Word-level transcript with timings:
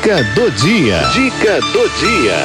Dica 0.00 0.22
do 0.22 0.50
dia. 0.52 1.00
Dica 1.12 1.60
do 1.72 1.88
dia. 1.98 2.36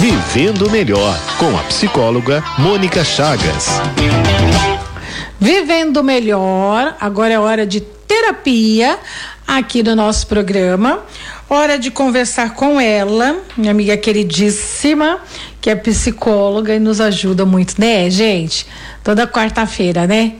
Vivendo 0.00 0.70
melhor 0.70 1.14
com 1.38 1.54
a 1.58 1.62
psicóloga 1.64 2.42
Mônica 2.58 3.04
Chagas. 3.04 3.68
Vivendo 5.38 6.02
melhor, 6.02 6.96
agora 6.98 7.34
é 7.34 7.38
hora 7.38 7.66
de 7.66 7.82
terapia 7.82 8.98
aqui 9.46 9.82
no 9.82 9.94
nosso 9.94 10.26
programa. 10.26 11.00
Hora 11.50 11.78
de 11.78 11.90
conversar 11.90 12.54
com 12.54 12.80
ela, 12.80 13.42
minha 13.58 13.72
amiga 13.72 13.94
queridíssima, 13.98 15.18
que 15.60 15.68
é 15.68 15.76
psicóloga 15.76 16.74
e 16.74 16.80
nos 16.80 16.98
ajuda 16.98 17.44
muito, 17.44 17.78
né, 17.78 18.08
gente? 18.08 18.66
Toda 19.02 19.26
quarta-feira, 19.26 20.06
né? 20.06 20.36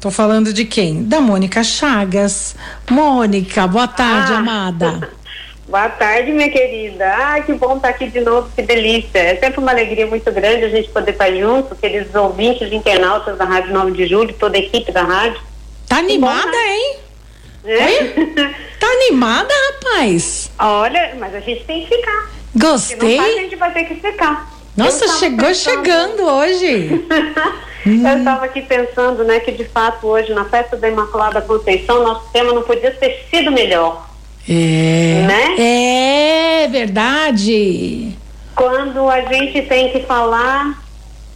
Tô 0.00 0.10
falando 0.10 0.52
de 0.52 0.64
quem? 0.64 1.04
Da 1.04 1.20
Mônica 1.20 1.64
Chagas. 1.64 2.54
Mônica, 2.90 3.66
boa 3.66 3.88
tarde, 3.88 4.32
ah. 4.32 4.38
amada. 4.38 5.10
Boa 5.68 5.88
tarde, 5.88 6.30
minha 6.30 6.48
querida. 6.48 7.04
Ah, 7.12 7.40
que 7.40 7.52
bom 7.54 7.76
estar 7.76 7.88
aqui 7.88 8.06
de 8.06 8.20
novo, 8.20 8.48
que 8.54 8.62
delícia. 8.62 9.18
É 9.18 9.34
sempre 9.36 9.58
uma 9.58 9.72
alegria 9.72 10.06
muito 10.06 10.30
grande 10.30 10.64
a 10.64 10.68
gente 10.68 10.88
poder 10.90 11.10
estar 11.10 11.28
junto, 11.32 11.74
queridos 11.74 12.14
ouvintes 12.14 12.72
internautas 12.72 13.36
da 13.36 13.44
Rádio 13.44 13.72
9 13.72 13.90
de 13.90 14.06
Julho, 14.06 14.32
toda 14.34 14.56
a 14.56 14.60
equipe 14.60 14.92
da 14.92 15.02
rádio. 15.02 15.40
Tá 15.88 15.98
animada, 15.98 16.52
bom, 16.52 16.56
hein? 16.56 16.96
É? 17.64 18.54
Tá 18.78 18.86
animada, 18.86 19.52
rapaz? 19.72 20.52
Olha, 20.56 21.16
mas 21.18 21.34
a 21.34 21.40
gente 21.40 21.64
tem 21.64 21.84
que 21.84 21.96
ficar. 21.96 22.30
Gostei. 22.54 23.16
Faz, 23.16 23.36
a 23.36 23.40
gente 23.40 23.56
vai 23.56 23.72
ter 23.72 23.84
que 23.84 23.94
ficar. 23.96 24.55
Nossa, 24.76 25.08
chegou 25.18 25.48
pensando... 25.48 25.54
chegando 25.54 26.22
hoje. 26.22 27.06
Eu 27.86 28.18
estava 28.18 28.44
aqui 28.44 28.62
pensando, 28.62 29.22
né, 29.22 29.38
que 29.38 29.52
de 29.52 29.64
fato 29.64 30.08
hoje 30.08 30.34
na 30.34 30.44
festa 30.44 30.76
da 30.76 30.88
Imaculada 30.88 31.40
Conceição 31.40 32.02
nosso 32.02 32.28
tema 32.32 32.52
não 32.52 32.62
podia 32.62 32.90
ter 32.90 33.24
sido 33.30 33.52
melhor. 33.52 34.08
É. 34.48 35.24
Né? 35.26 36.64
É 36.64 36.68
verdade. 36.68 38.16
Quando 38.56 39.08
a 39.08 39.20
gente 39.22 39.62
tem 39.62 39.92
que 39.92 40.00
falar 40.00 40.82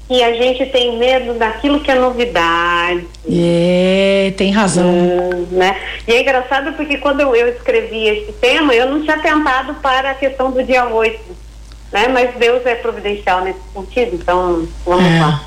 e 0.09 0.25
a 0.25 0.33
gente 0.33 0.67
tem 0.67 0.99
medo 0.99 1.35
daquilo 1.35 1.79
que 1.81 1.91
é 1.91 1.95
novidade. 1.95 3.07
É, 3.31 4.33
tem 4.37 4.51
razão. 4.51 4.91
Hum, 4.91 5.47
né? 5.53 5.77
E 6.07 6.13
é 6.13 6.21
engraçado 6.21 6.73
porque 6.73 6.99
quando 6.99 7.21
eu, 7.21 7.37
eu 7.37 7.49
escrevi 7.49 8.09
esse 8.09 8.33
tema, 8.33 8.75
eu 8.75 8.91
não 8.91 9.03
tinha 9.03 9.19
tentado 9.19 9.75
para 9.75 10.11
a 10.11 10.15
questão 10.15 10.51
do 10.51 10.65
dia 10.65 10.89
8, 10.89 11.21
né? 11.93 12.09
Mas 12.09 12.35
Deus 12.37 12.65
é 12.67 12.75
providencial 12.75 13.43
nesse 13.43 13.61
sentido, 13.73 14.17
então 14.17 14.69
vamos 14.85 15.05
é. 15.05 15.21
lá. 15.21 15.45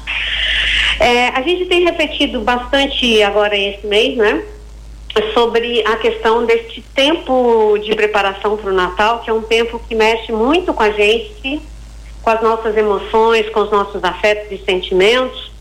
É, 1.00 1.28
a 1.30 1.42
gente 1.42 1.66
tem 1.66 1.84
repetido 1.84 2.42
bastante 2.42 3.22
agora 3.24 3.58
esse 3.58 3.86
mês, 3.86 4.18
né? 4.18 4.44
Sobre 5.34 5.84
a 5.86 5.96
questão 5.98 6.46
deste 6.46 6.82
tempo 6.96 7.78
de 7.78 7.96
preparação 7.96 8.58
para 8.58 8.72
o 8.72 8.74
Natal, 8.74 9.20
que 9.20 9.30
é 9.30 9.34
um 9.34 9.42
tempo 9.42 9.80
que 9.88 9.96
mexe 9.96 10.32
muito 10.32 10.74
com 10.74 10.82
a 10.82 10.92
gente, 10.92 11.62
com 12.22 12.30
as 12.30 12.42
nossas 12.42 12.76
emoções, 12.76 13.50
com 13.50 13.62
os 13.62 13.72
nossos 13.72 14.04
afetos 14.04 14.52
e 14.52 14.64
sentimentos, 14.64 15.52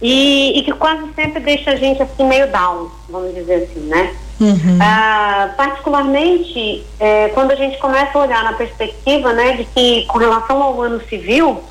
e, 0.00 0.58
e 0.58 0.62
que 0.62 0.72
quase 0.72 1.12
sempre 1.14 1.40
deixa 1.40 1.72
a 1.72 1.76
gente 1.76 2.02
assim 2.02 2.24
meio 2.24 2.50
down, 2.50 2.90
vamos 3.08 3.34
dizer 3.34 3.64
assim, 3.64 3.80
né? 3.80 4.14
Uhum. 4.38 4.78
Ah, 4.80 5.54
particularmente 5.56 6.84
é, 7.00 7.28
quando 7.30 7.52
a 7.52 7.54
gente 7.54 7.78
começa 7.78 8.18
a 8.18 8.22
olhar 8.22 8.44
na 8.44 8.52
perspectiva, 8.52 9.32
né, 9.32 9.52
de 9.52 9.64
que 9.64 10.04
com 10.06 10.18
relação 10.18 10.62
ao 10.62 10.80
ano 10.82 11.00
civil, 11.08 11.64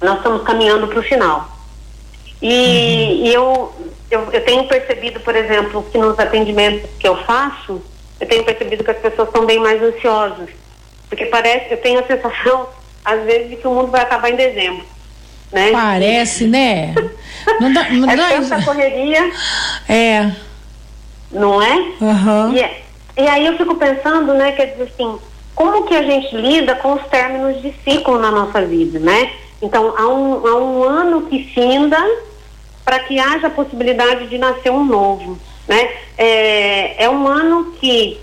nós 0.00 0.16
estamos 0.16 0.42
caminhando 0.42 0.88
para 0.88 0.98
o 0.98 1.02
final. 1.02 1.48
E, 2.40 2.48
uhum. 2.48 3.26
e 3.26 3.32
eu, 3.32 3.74
eu, 4.10 4.32
eu 4.32 4.44
tenho 4.44 4.66
percebido, 4.66 5.20
por 5.20 5.36
exemplo, 5.36 5.86
que 5.90 5.98
nos 5.98 6.18
atendimentos 6.18 6.90
que 6.98 7.06
eu 7.06 7.16
faço, 7.24 7.80
eu 8.20 8.26
tenho 8.26 8.44
percebido 8.44 8.82
que 8.82 8.90
as 8.90 8.98
pessoas 8.98 9.28
estão 9.28 9.46
bem 9.46 9.60
mais 9.60 9.80
ansiosas. 9.80 10.50
Porque 11.08 11.26
parece, 11.26 11.72
eu 11.72 11.78
tenho 11.78 12.00
a 12.00 12.06
sensação, 12.06 12.68
às 13.04 13.22
vezes, 13.24 13.50
de 13.50 13.56
que 13.56 13.66
o 13.68 13.72
mundo 13.72 13.90
vai 13.90 14.02
acabar 14.02 14.30
em 14.30 14.36
dezembro. 14.36 14.84
Né? 15.52 15.70
Parece, 15.70 16.46
né? 16.46 16.94
Não 17.60 17.72
dá, 17.72 17.90
não 17.90 18.10
é 18.10 18.16
dá... 18.16 18.28
tanta 18.28 18.62
correria. 18.62 19.30
É. 19.88 20.32
Não 21.32 21.62
é? 21.62 21.76
Uhum. 22.00 22.52
E, 22.52 22.60
é, 22.60 22.82
e 23.16 23.26
aí 23.26 23.46
eu 23.46 23.56
fico 23.56 23.74
pensando, 23.76 24.34
né, 24.34 24.52
quer 24.52 24.66
dizer 24.66 24.92
assim, 24.94 25.18
como 25.54 25.84
que 25.84 25.94
a 25.94 26.02
gente 26.02 26.34
lida 26.36 26.74
com 26.76 26.94
os 26.94 27.06
términos 27.06 27.60
de 27.62 27.74
ciclo 27.84 28.18
na 28.18 28.30
nossa 28.30 28.62
vida, 28.62 28.98
né? 28.98 29.32
Então, 29.60 29.94
há 29.96 30.08
um, 30.08 30.46
há 30.46 30.56
um 30.56 30.82
ano 30.82 31.22
que 31.22 31.44
finda, 31.54 31.96
para 32.84 32.98
que 32.98 33.18
haja 33.18 33.46
a 33.46 33.50
possibilidade 33.50 34.26
de 34.26 34.36
nascer 34.36 34.70
um 34.70 34.84
novo. 34.84 35.38
Né? 35.68 35.88
É, 36.18 37.04
é 37.04 37.08
um 37.08 37.28
ano 37.28 37.72
que, 37.78 38.18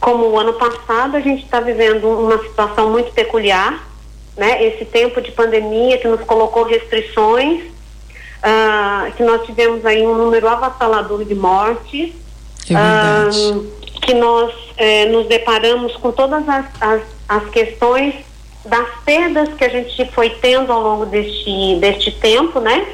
como 0.00 0.26
o 0.26 0.38
ano 0.38 0.54
passado, 0.54 1.16
a 1.16 1.20
gente 1.20 1.44
está 1.44 1.60
vivendo 1.60 2.08
uma 2.08 2.38
situação 2.38 2.90
muito 2.90 3.12
peculiar, 3.12 3.86
né? 4.36 4.64
esse 4.64 4.84
tempo 4.84 5.20
de 5.20 5.30
pandemia 5.30 5.98
que 5.98 6.08
nos 6.08 6.22
colocou 6.22 6.64
restrições, 6.64 7.62
uh, 8.42 9.12
que 9.12 9.22
nós 9.22 9.44
tivemos 9.46 9.84
aí 9.84 10.06
um 10.06 10.14
número 10.14 10.48
avassalador 10.48 11.24
de 11.24 11.34
mortes, 11.34 12.12
é 12.70 12.74
uh, 12.74 13.78
que 14.02 14.14
nós 14.14 14.54
eh, 14.76 15.06
nos 15.06 15.26
deparamos 15.26 15.94
com 15.96 16.12
todas 16.12 16.48
as, 16.48 16.64
as, 16.80 17.02
as 17.28 17.50
questões 17.50 18.14
das 18.64 18.88
perdas 19.04 19.52
que 19.54 19.64
a 19.64 19.68
gente 19.68 20.04
foi 20.12 20.30
tendo 20.30 20.72
ao 20.72 20.80
longo 20.80 21.06
deste, 21.06 21.76
deste 21.80 22.12
tempo, 22.12 22.60
né? 22.60 22.86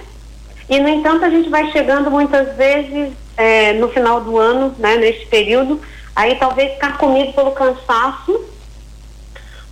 E, 0.69 0.81
no 0.81 0.89
entanto, 0.89 1.25
a 1.25 1.31
gente 1.31 1.49
vai 1.49 1.71
chegando 1.71 2.11
muitas 2.11 2.57
vezes 2.57 3.13
é, 3.37 3.75
no 3.75 3.89
final 3.89 4.21
do 4.21 4.39
ano, 4.39 4.75
né, 4.79 4.97
nesse 4.97 5.27
período, 5.27 5.81
aí 6.15 6.37
talvez 6.37 6.73
ficar 6.75 6.97
comido 6.97 7.33
pelo 7.33 7.51
cansaço, 7.53 8.45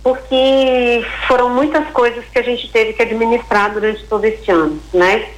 porque 0.03 1.05
foram 1.27 1.49
muitas 1.49 1.87
coisas 1.91 2.23
que 2.25 2.37
a 2.37 2.43
gente 2.43 2.69
teve 2.69 2.93
que 2.93 3.01
administrar 3.01 3.71
durante 3.73 4.03
todo 4.05 4.25
este 4.25 4.51
ano, 4.51 4.79
né? 4.93 5.29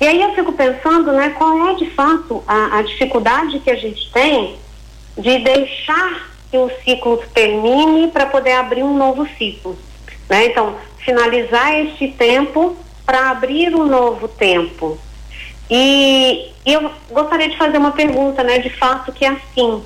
E 0.00 0.06
aí 0.06 0.22
eu 0.22 0.34
fico 0.34 0.52
pensando, 0.52 1.12
né, 1.12 1.30
qual 1.36 1.68
é 1.68 1.74
de 1.74 1.90
fato 1.90 2.42
a, 2.46 2.78
a 2.78 2.82
dificuldade 2.82 3.58
que 3.58 3.70
a 3.70 3.76
gente 3.76 4.10
tem 4.10 4.56
de 5.18 5.38
deixar 5.40 6.30
que 6.50 6.56
o 6.56 6.70
ciclo 6.82 7.22
termine 7.34 8.08
para 8.08 8.26
poder 8.26 8.52
abrir 8.52 8.82
um 8.82 8.96
novo 8.96 9.28
ciclo, 9.36 9.78
né? 10.28 10.46
Então, 10.46 10.74
finalizar 11.04 11.74
este 11.80 12.08
tempo 12.08 12.76
para 13.04 13.30
abrir 13.30 13.74
um 13.74 13.86
novo 13.86 14.26
tempo. 14.26 14.98
E, 15.70 16.50
e, 16.66 16.72
eu 16.72 16.90
gostaria 17.10 17.48
de 17.48 17.56
fazer 17.56 17.78
uma 17.78 17.92
pergunta, 17.92 18.42
né? 18.42 18.58
De 18.58 18.70
fato 18.70 19.12
que 19.12 19.24
é 19.24 19.28
assim. 19.28 19.82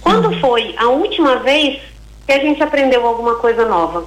Quando 0.00 0.28
uhum. 0.28 0.40
foi 0.40 0.74
a 0.78 0.88
última 0.88 1.36
vez 1.36 1.80
que 2.26 2.32
a 2.32 2.38
gente 2.38 2.62
aprendeu 2.62 3.04
alguma 3.06 3.36
coisa 3.36 3.64
nova? 3.64 4.06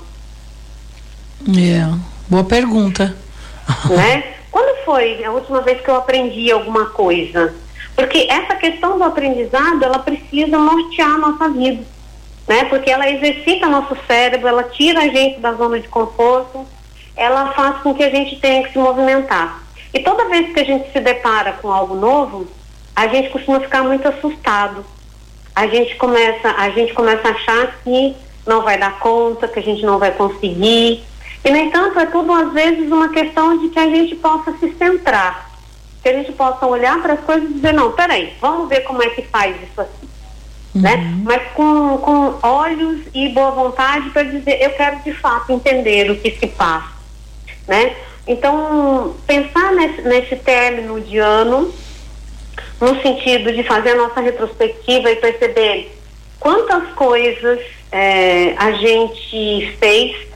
É, 1.47 1.93
boa 2.29 2.43
pergunta. 2.43 3.17
Né? 3.89 4.33
Quando 4.57 4.75
foi 4.85 5.23
a 5.23 5.31
última 5.31 5.61
vez 5.61 5.79
que 5.81 5.87
eu 5.87 5.97
aprendi 5.97 6.51
alguma 6.51 6.87
coisa? 6.87 7.53
Porque 7.95 8.25
essa 8.27 8.55
questão 8.55 8.97
do 8.97 9.03
aprendizado, 9.03 9.83
ela 9.83 9.99
precisa 9.99 10.57
nortear 10.57 11.13
a 11.13 11.17
nossa 11.19 11.47
vida, 11.49 11.83
né? 12.47 12.63
Porque 12.63 12.89
ela 12.89 13.07
exercita 13.07 13.67
nosso 13.67 13.95
cérebro, 14.07 14.47
ela 14.47 14.63
tira 14.63 15.01
a 15.01 15.07
gente 15.09 15.39
da 15.39 15.53
zona 15.53 15.79
de 15.79 15.87
conforto, 15.87 16.65
ela 17.15 17.53
faz 17.53 17.83
com 17.83 17.93
que 17.93 18.03
a 18.03 18.09
gente 18.09 18.37
tenha 18.37 18.63
que 18.63 18.73
se 18.73 18.79
movimentar. 18.79 19.61
E 19.93 19.99
toda 19.99 20.27
vez 20.27 20.51
que 20.51 20.59
a 20.59 20.65
gente 20.65 20.91
se 20.91 21.01
depara 21.01 21.53
com 21.61 21.71
algo 21.71 21.93
novo, 21.93 22.47
a 22.95 23.07
gente 23.09 23.29
costuma 23.29 23.59
ficar 23.59 23.83
muito 23.83 24.07
assustado. 24.07 24.83
A 25.55 25.67
gente 25.67 25.95
começa, 25.97 26.49
a 26.57 26.71
gente 26.71 26.95
começa 26.95 27.27
a 27.27 27.31
achar 27.31 27.77
que 27.83 28.15
não 28.43 28.63
vai 28.63 28.79
dar 28.79 28.97
conta, 28.97 29.47
que 29.47 29.59
a 29.59 29.63
gente 29.63 29.85
não 29.85 29.99
vai 29.99 30.09
conseguir. 30.13 31.03
E, 31.43 31.49
no 31.49 31.57
entanto, 31.57 31.99
é 31.99 32.05
tudo, 32.05 32.33
às 32.33 32.51
vezes, 32.53 32.91
uma 32.91 33.09
questão 33.09 33.57
de 33.57 33.69
que 33.69 33.79
a 33.79 33.89
gente 33.89 34.15
possa 34.15 34.51
se 34.57 34.73
centrar, 34.73 35.49
que 36.01 36.09
a 36.09 36.13
gente 36.13 36.31
possa 36.33 36.65
olhar 36.65 37.01
para 37.01 37.13
as 37.13 37.19
coisas 37.21 37.49
e 37.49 37.53
dizer, 37.53 37.73
não, 37.73 37.91
peraí, 37.91 38.33
vamos 38.41 38.67
ver 38.69 38.81
como 38.81 39.01
é 39.03 39.09
que 39.09 39.21
faz 39.23 39.55
isso 39.63 39.81
assim. 39.81 40.07
Né? 40.75 40.95
Uhum. 40.95 41.01
Né? 41.01 41.21
Mas 41.23 41.41
com, 41.53 41.97
com 41.99 42.47
olhos 42.47 43.01
e 43.13 43.29
boa 43.29 43.51
vontade 43.51 44.09
para 44.09 44.23
dizer, 44.23 44.61
eu 44.61 44.71
quero 44.71 44.99
de 45.03 45.13
fato 45.13 45.51
entender 45.51 46.11
o 46.11 46.17
que 46.17 46.31
se 46.31 46.47
passa 46.47 46.97
né? 47.67 47.95
Então, 48.25 49.15
pensar 49.25 49.73
nesse, 49.73 50.01
nesse 50.01 50.35
término 50.37 50.99
de 51.01 51.17
ano, 51.17 51.73
no 52.79 53.01
sentido 53.01 53.51
de 53.51 53.63
fazer 53.63 53.91
a 53.91 53.95
nossa 53.95 54.21
retrospectiva 54.21 55.11
e 55.11 55.15
perceber 55.17 55.91
quantas 56.39 56.89
coisas 56.93 57.59
é, 57.91 58.53
a 58.57 58.71
gente 58.73 59.75
fez, 59.79 60.26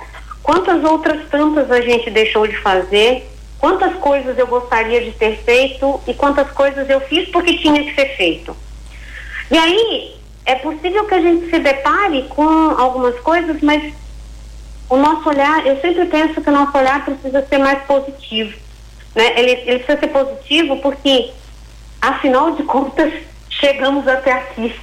quantas 0.51 0.83
outras 0.83 1.30
tantas 1.30 1.71
a 1.71 1.80
gente 1.80 2.09
deixou 2.09 2.45
de 2.45 2.57
fazer, 2.57 3.25
quantas 3.57 3.95
coisas 4.00 4.38
eu 4.38 4.45
gostaria 4.45 5.00
de 5.00 5.13
ter 5.13 5.38
feito 5.45 6.01
e 6.06 6.13
quantas 6.13 6.51
coisas 6.51 6.89
eu 6.89 7.00
fiz 7.00 7.30
porque 7.30 7.57
tinha 7.57 7.81
que 7.81 7.95
ser 7.95 8.18
feito. 8.18 8.53
E 9.50 9.57
aí, 9.57 10.13
é 10.45 10.56
possível 10.56 11.06
que 11.06 11.13
a 11.13 11.21
gente 11.21 11.50
se 11.50 11.57
depare 11.57 12.24
com 12.24 12.44
algumas 12.77 13.18
coisas, 13.21 13.62
mas 13.62 13.94
o 14.89 14.98
nosso 14.98 15.30
olhar, 15.30 15.65
eu 15.65 15.80
sempre 15.80 16.06
penso 16.07 16.42
que 16.42 16.50
o 16.50 16.53
nosso 16.53 16.77
olhar 16.77 17.06
precisa 17.06 17.48
ser 17.48 17.57
mais 17.57 17.81
positivo. 17.86 18.53
Né? 19.15 19.39
Ele, 19.39 19.51
ele 19.51 19.80
precisa 19.80 20.00
ser 20.01 20.07
positivo 20.07 20.75
porque, 20.81 21.31
afinal 22.01 22.51
de 22.57 22.63
contas, 22.63 23.13
chegamos 23.50 24.06
até 24.06 24.33
aqui. 24.33 24.75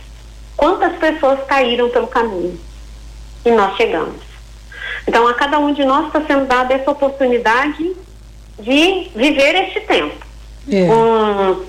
Quantas 0.56 0.97
pessoas 0.97 1.41
caíram 1.47 1.91
pelo 1.91 2.06
caminho? 2.06 2.59
E 3.44 3.50
nós 3.50 3.76
chegamos. 3.76 4.27
Então, 5.08 5.26
a 5.26 5.32
cada 5.32 5.58
um 5.58 5.72
de 5.72 5.87
nós 5.87 6.08
está 6.08 6.20
sendo 6.20 6.44
dada 6.44 6.75
essa 6.75 6.90
oportunidade 6.90 7.96
de 8.60 9.08
viver 9.16 9.55
este 9.64 9.81
tempo. 9.81 10.14
É. 10.70 10.87
Com, 10.87 11.64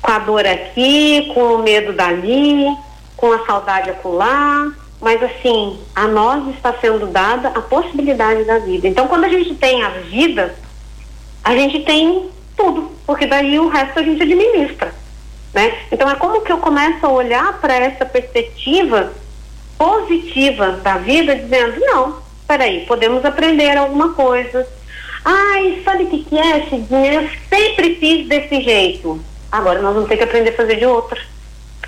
com 0.00 0.12
a 0.12 0.18
dor 0.20 0.46
aqui, 0.46 1.28
com 1.34 1.56
o 1.56 1.58
medo 1.58 1.92
dali, 1.92 2.64
com 3.16 3.32
a 3.32 3.44
saudade 3.44 3.90
acolá, 3.90 4.70
mas 5.00 5.20
assim, 5.24 5.80
a 5.92 6.06
nós 6.06 6.54
está 6.54 6.72
sendo 6.80 7.08
dada 7.08 7.48
a 7.48 7.60
possibilidade 7.60 8.44
da 8.44 8.60
vida. 8.60 8.86
Então, 8.86 9.08
quando 9.08 9.24
a 9.24 9.28
gente 9.28 9.56
tem 9.56 9.82
a 9.82 9.88
vida, 9.88 10.54
a 11.42 11.52
gente 11.56 11.80
tem 11.80 12.30
tudo, 12.56 12.92
porque 13.04 13.26
daí 13.26 13.58
o 13.58 13.66
resto 13.66 13.98
a 13.98 14.02
gente 14.04 14.22
administra, 14.22 14.94
né? 15.52 15.74
Então, 15.90 16.08
é 16.08 16.14
como 16.14 16.42
que 16.42 16.52
eu 16.52 16.58
começo 16.58 17.04
a 17.04 17.08
olhar 17.08 17.60
para 17.60 17.74
essa 17.74 18.06
perspectiva 18.06 19.12
positiva 19.76 20.78
da 20.80 20.96
vida, 20.96 21.34
dizendo, 21.34 21.80
não, 21.80 22.23
peraí, 22.54 22.86
podemos 22.86 23.24
aprender 23.24 23.76
alguma 23.76 24.12
coisa. 24.12 24.66
Ai, 25.24 25.82
sabe 25.84 26.04
o 26.04 26.06
que, 26.06 26.22
que 26.22 26.38
é, 26.38 26.66
Cidinha? 26.68 27.14
Eu 27.14 27.30
sempre 27.48 27.96
fiz 27.96 28.28
desse 28.28 28.60
jeito. 28.62 29.20
Agora 29.50 29.82
nós 29.82 29.94
vamos 29.94 30.08
ter 30.08 30.16
que 30.16 30.22
aprender 30.22 30.50
a 30.50 30.56
fazer 30.56 30.76
de 30.76 30.86
outra. 30.86 31.20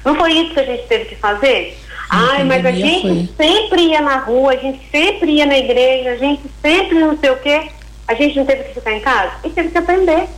Não 0.05 0.17
foi 0.17 0.33
isso 0.33 0.55
que 0.55 0.61
a 0.61 0.65
gente 0.65 0.87
teve 0.89 1.05
que 1.05 1.17
fazer? 1.17 1.79
Ai, 2.11 2.45
mas 2.45 2.65
a 2.65 2.73
gente 2.73 3.01
foi. 3.03 3.47
sempre 3.47 3.83
ia 3.83 4.01
na 4.01 4.19
rua, 4.19 4.53
a 4.53 4.57
gente 4.57 4.81
sempre 4.91 5.33
ia 5.33 5.47
na 5.47 5.59
igreja, 5.59 6.11
a 6.11 6.17
gente 6.17 6.43
sempre 6.61 6.99
não 6.99 7.17
sei 7.19 7.31
o 7.31 7.37
quê. 7.37 7.69
A 8.09 8.15
gente 8.15 8.37
não 8.37 8.47
teve 8.47 8.65
que 8.65 8.75
ficar 8.75 8.93
em 8.93 9.01
casa? 9.01 9.33
E 9.45 9.51
teve 9.51 9.69
que 9.71 9.79
aprender. 9.79 10.29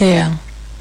É. 0.00 0.30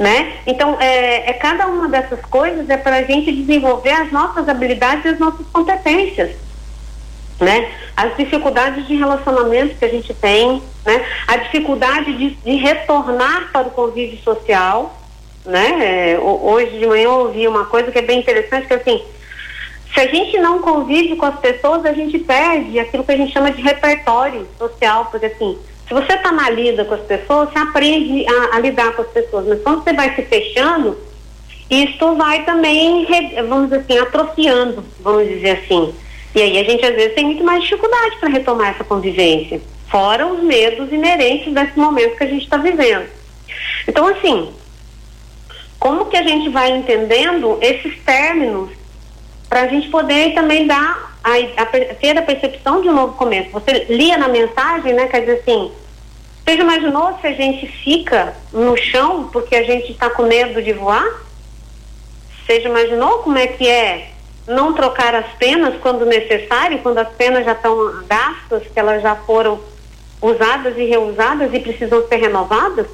Né? 0.01 0.33
Então, 0.47 0.77
é, 0.79 1.29
é 1.29 1.33
cada 1.33 1.67
uma 1.67 1.87
dessas 1.87 2.19
coisas 2.21 2.67
é 2.69 2.77
para 2.77 2.97
a 2.97 3.03
gente 3.03 3.31
desenvolver 3.31 3.91
as 3.91 4.11
nossas 4.11 4.49
habilidades 4.49 5.05
e 5.05 5.09
as 5.09 5.19
nossas 5.19 5.45
competências 5.51 6.42
né? 7.43 7.71
As 7.95 8.15
dificuldades 8.17 8.87
de 8.87 8.95
relacionamento 8.95 9.75
que 9.75 9.85
a 9.85 9.89
gente 9.89 10.13
tem, 10.13 10.61
né? 10.85 11.05
A 11.27 11.37
dificuldade 11.37 12.13
de, 12.13 12.29
de 12.31 12.55
retornar 12.55 13.51
para 13.51 13.67
o 13.67 13.71
convívio 13.71 14.17
social, 14.23 14.99
né? 15.45 16.13
É, 16.13 16.19
hoje 16.19 16.79
de 16.79 16.87
manhã 16.87 17.03
eu 17.03 17.11
ouvi 17.11 17.47
uma 17.47 17.65
coisa 17.65 17.91
que 17.91 17.99
é 17.99 18.01
bem 18.01 18.19
interessante, 18.19 18.67
que 18.67 18.73
é 18.73 18.77
assim, 18.77 19.01
se 19.93 19.99
a 19.99 20.07
gente 20.07 20.37
não 20.39 20.59
convive 20.59 21.15
com 21.15 21.25
as 21.25 21.39
pessoas, 21.39 21.85
a 21.85 21.93
gente 21.93 22.17
perde 22.17 22.79
aquilo 22.79 23.03
que 23.03 23.11
a 23.11 23.17
gente 23.17 23.31
chama 23.31 23.51
de 23.51 23.61
repertório 23.61 24.47
social, 24.57 25.05
porque 25.11 25.27
assim, 25.27 25.57
se 25.87 25.93
você 25.93 26.13
está 26.13 26.31
na 26.31 26.49
lida 26.49 26.83
com 26.85 26.95
as 26.95 27.01
pessoas, 27.01 27.49
você 27.49 27.59
aprende 27.59 28.25
a, 28.27 28.55
a, 28.55 28.59
lidar 28.59 28.93
com 28.93 29.03
as 29.03 29.09
pessoas, 29.09 29.45
mas 29.47 29.61
quando 29.61 29.83
você 29.83 29.93
vai 29.93 30.15
se 30.15 30.23
fechando, 30.23 30.97
isso 31.69 32.15
vai 32.15 32.43
também, 32.43 33.05
vamos 33.47 33.69
dizer 33.69 33.81
assim, 33.81 33.99
atrofiando, 33.99 34.83
vamos 34.99 35.27
dizer 35.27 35.59
assim. 35.63 35.93
E 36.35 36.41
aí 36.41 36.57
a 36.57 36.63
gente 36.63 36.83
às 36.85 36.95
vezes 36.95 37.13
tem 37.13 37.25
muito 37.25 37.43
mais 37.43 37.63
dificuldade 37.63 38.17
para 38.17 38.29
retomar 38.29 38.69
essa 38.69 38.83
convivência, 38.83 39.61
fora 39.87 40.25
os 40.25 40.43
medos 40.43 40.91
inerentes 40.91 41.53
desse 41.53 41.77
momento 41.77 42.17
que 42.17 42.23
a 42.23 42.27
gente 42.27 42.43
está 42.43 42.57
vivendo. 42.57 43.07
Então, 43.87 44.07
assim, 44.07 44.51
como 45.79 46.05
que 46.05 46.17
a 46.17 46.23
gente 46.23 46.49
vai 46.49 46.71
entendendo 46.71 47.57
esses 47.61 47.99
términos 48.03 48.69
para 49.47 49.61
a 49.61 49.67
gente 49.67 49.89
poder 49.89 50.33
também 50.33 50.65
dar 50.65 51.13
a, 51.23 51.33
a, 51.61 51.65
ter 51.65 52.17
a 52.17 52.21
percepção 52.21 52.81
de 52.81 52.89
um 52.89 52.93
novo 52.93 53.13
começo? 53.15 53.51
Você 53.51 53.85
lia 53.89 54.17
na 54.17 54.27
mensagem, 54.27 54.93
né? 54.93 55.07
Quer 55.07 55.19
dizer 55.19 55.41
assim, 55.41 55.71
você 56.43 56.57
já 56.57 56.63
imaginou 56.63 57.17
se 57.21 57.27
a 57.27 57.33
gente 57.33 57.67
fica 57.67 58.35
no 58.51 58.75
chão 58.75 59.29
porque 59.31 59.55
a 59.55 59.63
gente 59.63 59.91
está 59.91 60.09
com 60.09 60.23
medo 60.23 60.61
de 60.61 60.73
voar? 60.73 61.05
Você 62.45 62.61
já 62.61 62.69
imaginou 62.69 63.19
como 63.19 63.37
é 63.37 63.47
que 63.47 63.67
é 63.67 64.12
não 64.47 64.73
trocar 64.73 65.15
as 65.15 65.27
penas 65.33 65.75
quando 65.81 66.05
necessário, 66.05 66.79
quando 66.79 66.97
as 66.97 67.09
penas 67.09 67.45
já 67.45 67.53
estão 67.53 68.03
gastas, 68.07 68.63
que 68.63 68.79
elas 68.79 69.01
já 69.01 69.15
foram 69.15 69.59
usadas 70.21 70.77
e 70.77 70.85
reusadas 70.85 71.53
e 71.53 71.59
precisam 71.59 72.07
ser 72.07 72.17
renovadas. 72.17 72.87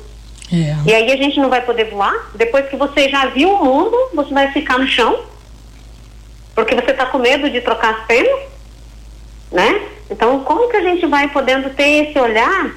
É. 0.51 0.75
E 0.85 0.93
aí 0.93 1.11
a 1.11 1.17
gente 1.17 1.39
não 1.39 1.49
vai 1.49 1.61
poder 1.61 1.85
voar. 1.85 2.31
Depois 2.35 2.67
que 2.67 2.75
você 2.75 3.09
já 3.09 3.27
viu 3.27 3.51
o 3.51 3.63
mundo, 3.63 3.95
você 4.13 4.33
vai 4.33 4.51
ficar 4.51 4.79
no 4.79 4.87
chão, 4.87 5.19
porque 6.55 6.75
você 6.75 6.91
está 6.91 7.05
com 7.05 7.19
medo 7.19 7.49
de 7.49 7.61
trocar 7.61 7.93
as 7.93 8.05
penas, 8.05 8.39
né? 9.51 9.81
Então, 10.09 10.43
como 10.43 10.69
que 10.69 10.77
a 10.77 10.81
gente 10.81 11.05
vai 11.05 11.27
podendo 11.29 11.69
ter 11.71 12.09
esse 12.09 12.19
olhar 12.19 12.71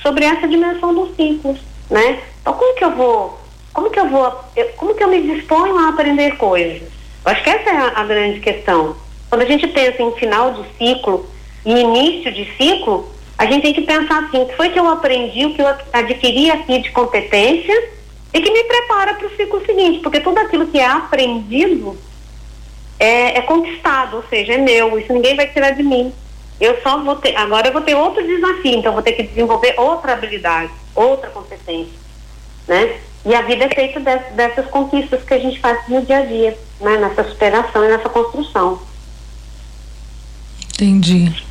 sobre 0.00 0.24
essa 0.24 0.46
dimensão 0.46 0.94
dos 0.94 1.14
ciclos, 1.16 1.58
né? 1.90 2.20
Então, 2.40 2.54
como 2.54 2.74
que 2.76 2.84
eu 2.84 2.94
vou, 2.94 3.40
como 3.72 3.90
que 3.90 3.98
eu 3.98 4.08
vou, 4.08 4.32
como 4.76 4.94
que 4.94 5.02
eu 5.02 5.08
me 5.08 5.34
disponho 5.34 5.76
a 5.76 5.88
aprender 5.88 6.36
coisas? 6.36 6.97
Acho 7.28 7.42
que 7.42 7.50
essa 7.50 7.68
é 7.68 7.76
a, 7.76 7.92
a 7.96 8.04
grande 8.04 8.40
questão. 8.40 8.96
Quando 9.28 9.42
a 9.42 9.46
gente 9.46 9.66
pensa 9.66 10.02
em 10.02 10.12
final 10.12 10.52
de 10.54 10.64
ciclo 10.78 11.28
e 11.64 11.72
início 11.72 12.32
de 12.32 12.44
ciclo, 12.56 13.12
a 13.36 13.44
gente 13.44 13.62
tem 13.62 13.74
que 13.74 13.82
pensar 13.82 14.24
assim, 14.24 14.42
o 14.42 14.46
que 14.46 14.56
foi 14.56 14.70
que 14.70 14.78
eu 14.78 14.88
aprendi, 14.88 15.44
o 15.44 15.54
que 15.54 15.60
eu 15.60 15.66
adquiri 15.92 16.50
aqui 16.50 16.80
de 16.80 16.90
competência 16.90 17.74
e 18.32 18.40
que 18.40 18.50
me 18.50 18.64
prepara 18.64 19.14
para 19.14 19.26
o 19.26 19.36
ciclo 19.36 19.64
seguinte, 19.64 20.00
porque 20.00 20.20
tudo 20.20 20.38
aquilo 20.38 20.66
que 20.66 20.78
é 20.78 20.86
aprendido 20.86 21.96
é, 22.98 23.38
é, 23.38 23.42
conquistado, 23.42 24.16
ou 24.16 24.24
seja, 24.28 24.54
é 24.54 24.58
meu, 24.58 24.98
isso 24.98 25.12
ninguém 25.12 25.36
vai 25.36 25.46
tirar 25.48 25.70
de 25.70 25.82
mim. 25.82 26.12
Eu 26.58 26.80
só 26.82 26.98
vou 26.98 27.16
ter, 27.16 27.36
agora 27.36 27.68
eu 27.68 27.72
vou 27.72 27.82
ter 27.82 27.94
outro 27.94 28.26
desafio, 28.26 28.78
então 28.78 28.92
vou 28.92 29.02
ter 29.02 29.12
que 29.12 29.22
desenvolver 29.22 29.74
outra 29.78 30.14
habilidade, 30.14 30.72
outra 30.94 31.30
competência, 31.30 31.92
né? 32.66 32.96
E 33.24 33.34
a 33.34 33.42
vida 33.42 33.66
é 33.66 33.68
feita 33.68 34.00
dessas 34.32 34.66
conquistas 34.66 35.22
que 35.22 35.34
a 35.34 35.38
gente 35.38 35.60
faz 35.60 35.86
no 35.88 36.02
dia 36.02 36.18
a 36.18 36.24
dia, 36.24 36.58
né? 36.80 36.96
Nessa 36.98 37.24
superação 37.24 37.84
e 37.84 37.88
nessa 37.88 38.08
construção. 38.08 38.80
Entendi. 40.74 41.44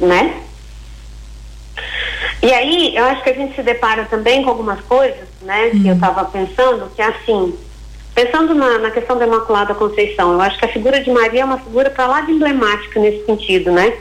Né? 0.00 0.42
E 2.42 2.52
aí, 2.52 2.96
eu 2.96 3.04
acho 3.04 3.22
que 3.22 3.30
a 3.30 3.34
gente 3.34 3.54
se 3.54 3.62
depara 3.62 4.04
também 4.04 4.42
com 4.42 4.50
algumas 4.50 4.80
coisas, 4.82 5.28
né? 5.42 5.70
Que 5.70 5.86
eu 5.86 5.94
estava 5.94 6.24
pensando, 6.24 6.90
que 6.94 7.00
é 7.00 7.06
assim, 7.06 7.56
pensando 8.14 8.52
na, 8.52 8.78
na, 8.78 8.90
questão 8.90 9.16
da 9.16 9.26
Imaculada 9.26 9.74
Conceição, 9.74 10.32
eu 10.32 10.40
acho 10.40 10.58
que 10.58 10.64
a 10.64 10.72
figura 10.72 11.00
de 11.00 11.10
Maria 11.10 11.42
é 11.42 11.44
uma 11.44 11.58
figura 11.58 11.88
para 11.88 12.06
lá 12.06 12.20
de 12.22 12.32
emblemática 12.32 12.98
nesse 12.98 13.24
sentido, 13.26 13.70
né? 13.70 13.96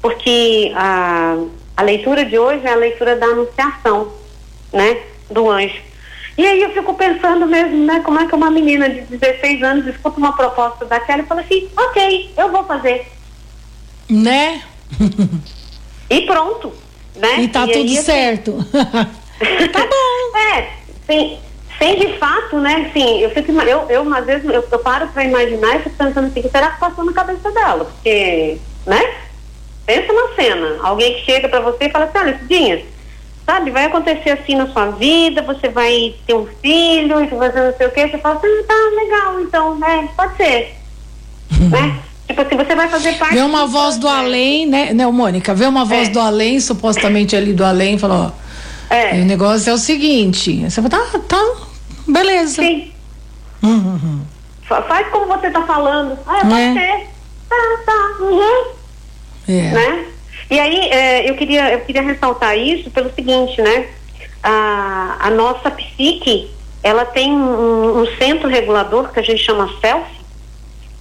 Porque 0.00 0.72
a, 0.74 1.36
a 1.76 1.82
leitura 1.82 2.24
de 2.24 2.38
hoje 2.38 2.66
é 2.66 2.72
a 2.72 2.76
leitura 2.76 3.16
da 3.16 3.26
Anunciação, 3.26 4.12
né? 4.72 5.02
Do 5.30 5.50
anjo. 5.50 5.87
E 6.38 6.46
aí 6.46 6.62
eu 6.62 6.70
fico 6.70 6.94
pensando 6.94 7.46
mesmo, 7.46 7.84
né, 7.84 8.00
como 8.04 8.20
é 8.20 8.28
que 8.28 8.34
uma 8.36 8.48
menina 8.48 8.88
de 8.88 9.00
16 9.00 9.60
anos 9.60 9.86
escuta 9.88 10.18
uma 10.18 10.36
proposta 10.36 10.84
daquela 10.84 11.22
e 11.22 11.26
fala 11.26 11.40
assim, 11.40 11.68
ok, 11.76 12.30
eu 12.38 12.48
vou 12.52 12.62
fazer. 12.62 13.10
Né? 14.08 14.62
e 16.08 16.20
pronto, 16.20 16.72
né? 17.16 17.42
E 17.42 17.48
tá 17.48 17.66
e 17.66 17.72
tudo 17.72 17.88
aí, 17.88 17.98
assim, 17.98 18.04
certo. 18.04 18.64
tá 18.70 19.80
bom. 19.80 20.38
É, 20.38 20.70
sem, 21.08 21.40
sem 21.76 21.98
de 21.98 22.16
fato, 22.18 22.60
né, 22.60 22.88
assim, 22.88 23.18
eu 23.18 23.30
fico, 23.30 23.50
eu, 23.50 23.90
eu 23.90 24.14
às 24.14 24.24
vezes, 24.24 24.48
eu, 24.48 24.64
eu 24.70 24.78
paro 24.78 25.08
pra 25.08 25.24
imaginar 25.24 25.74
e 25.74 25.82
fico 25.82 25.96
pensando 25.96 26.28
assim, 26.28 26.38
o 26.38 26.42
que 26.44 26.50
será 26.50 26.70
que 26.70 26.78
passou 26.78 27.04
na 27.04 27.12
cabeça 27.12 27.50
dela? 27.50 27.84
Porque, 27.84 28.58
né? 28.86 29.14
Pensa 29.84 30.12
na 30.12 30.36
cena, 30.36 30.78
alguém 30.84 31.14
que 31.14 31.24
chega 31.24 31.48
pra 31.48 31.60
você 31.60 31.86
e 31.86 31.90
fala 31.90 32.04
assim, 32.04 32.18
olha, 32.18 32.38
Cidinha, 32.38 32.84
sabe, 33.48 33.70
vai 33.70 33.86
acontecer 33.86 34.30
assim 34.30 34.54
na 34.54 34.66
sua 34.66 34.90
vida, 34.90 35.40
você 35.40 35.70
vai 35.70 36.14
ter 36.26 36.34
um 36.34 36.46
filho, 36.60 37.24
e 37.24 37.28
você 37.28 37.60
não 37.62 37.76
sei 37.78 37.86
o 37.86 37.90
que, 37.90 38.06
você 38.06 38.18
fala 38.18 38.36
assim, 38.36 38.62
tá 38.64 38.74
legal, 38.94 39.40
então, 39.40 39.74
né, 39.76 40.06
pode 40.14 40.36
ser. 40.36 40.76
né? 41.70 41.98
Tipo 42.26 42.42
assim, 42.42 42.56
você 42.56 42.74
vai 42.74 42.88
fazer 42.90 43.14
parte. 43.14 43.34
Vê 43.34 43.40
uma 43.40 43.62
do 43.62 43.68
voz 43.68 43.96
do 43.96 44.06
além, 44.06 44.66
né, 44.66 44.92
né, 44.92 45.06
Mônica? 45.06 45.54
Vê 45.54 45.64
uma 45.64 45.86
voz 45.86 46.08
é. 46.08 46.10
do 46.10 46.20
além, 46.20 46.60
supostamente 46.60 47.34
ali 47.34 47.54
do 47.54 47.64
além, 47.64 47.96
falou, 47.96 48.26
ó. 48.26 48.94
É. 48.94 49.14
O 49.14 49.24
negócio 49.24 49.70
é 49.70 49.72
o 49.72 49.78
seguinte. 49.78 50.64
Você 50.64 50.80
vai, 50.82 50.90
tá, 50.90 51.00
tá, 51.26 51.56
beleza. 52.06 52.62
Sim. 52.62 52.92
Uhum. 53.62 54.20
Faz 54.66 55.08
como 55.08 55.26
você 55.26 55.50
tá 55.50 55.62
falando. 55.62 56.18
Ah, 56.26 56.40
pode 56.40 56.54
é. 56.54 56.74
ser. 56.74 57.06
Tá, 57.48 57.56
tá. 57.86 58.24
Uhum. 58.24 58.64
É. 59.48 59.70
Né? 59.72 60.04
E 60.50 60.58
aí 60.58 60.90
é, 60.90 61.30
eu, 61.30 61.34
queria, 61.36 61.72
eu 61.72 61.80
queria 61.80 62.02
ressaltar 62.02 62.56
isso 62.56 62.90
pelo 62.90 63.12
seguinte, 63.12 63.60
né? 63.60 63.88
A, 64.42 65.16
a 65.20 65.30
nossa 65.30 65.70
psique, 65.70 66.50
ela 66.82 67.04
tem 67.04 67.32
um, 67.32 68.00
um 68.00 68.06
centro 68.16 68.48
regulador 68.48 69.12
que 69.12 69.20
a 69.20 69.22
gente 69.22 69.44
chama 69.44 69.68
self, 69.80 70.06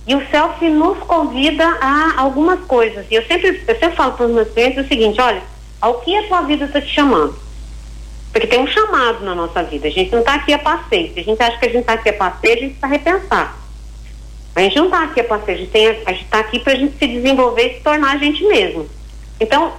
e 0.06 0.16
o 0.16 0.26
self 0.30 0.70
nos 0.70 0.98
convida 1.00 1.66
a 1.82 2.14
algumas 2.18 2.62
coisas. 2.62 3.06
E 3.12 3.16
eu 3.16 3.26
sempre, 3.26 3.62
eu 3.68 3.80
sempre 3.80 3.96
falo 3.96 4.14
para 4.14 4.26
os 4.26 4.32
meus 4.32 4.50
clientes 4.50 4.84
o 4.84 4.88
seguinte, 4.88 5.20
olha, 5.20 5.42
ao 5.82 6.00
que 6.02 6.16
a 6.16 6.28
sua 6.28 6.42
vida 6.42 6.66
está 6.66 6.82
te 6.82 6.94
chamando? 6.94 7.36
Porque 8.32 8.48
tem 8.48 8.60
um 8.60 8.68
chamado 8.68 9.26
na 9.26 9.34
nossa 9.34 9.64
vida. 9.64 9.88
A 9.88 9.92
gente 9.92 10.12
não 10.12 10.20
está 10.20 10.36
aqui 10.36 10.54
a 10.54 10.60
passeio. 10.60 11.14
Se 11.14 11.20
a 11.20 11.24
gente 11.24 11.42
acha 11.42 11.58
que 11.58 11.66
a 11.66 11.70
gente 11.70 11.82
está 11.82 11.94
aqui 11.94 12.10
a 12.10 12.14
passeio, 12.14 12.54
a 12.54 12.60
gente 12.60 12.76
precisa 12.76 12.88
repensar. 12.88 13.58
A 14.56 14.62
gente 14.62 14.76
não 14.78 14.86
está 14.86 15.04
aqui 15.04 15.20
a 15.20 15.24
passeio, 15.24 15.58
a 15.58 16.12
gente 16.12 16.24
está 16.24 16.40
aqui 16.40 16.60
para 16.60 16.74
a 16.74 16.76
gente 16.76 16.98
se 16.98 17.08
desenvolver 17.08 17.68
e 17.68 17.74
se 17.76 17.82
tornar 17.82 18.16
a 18.16 18.18
gente 18.18 18.44
mesmo. 18.46 18.88
Então, 19.40 19.74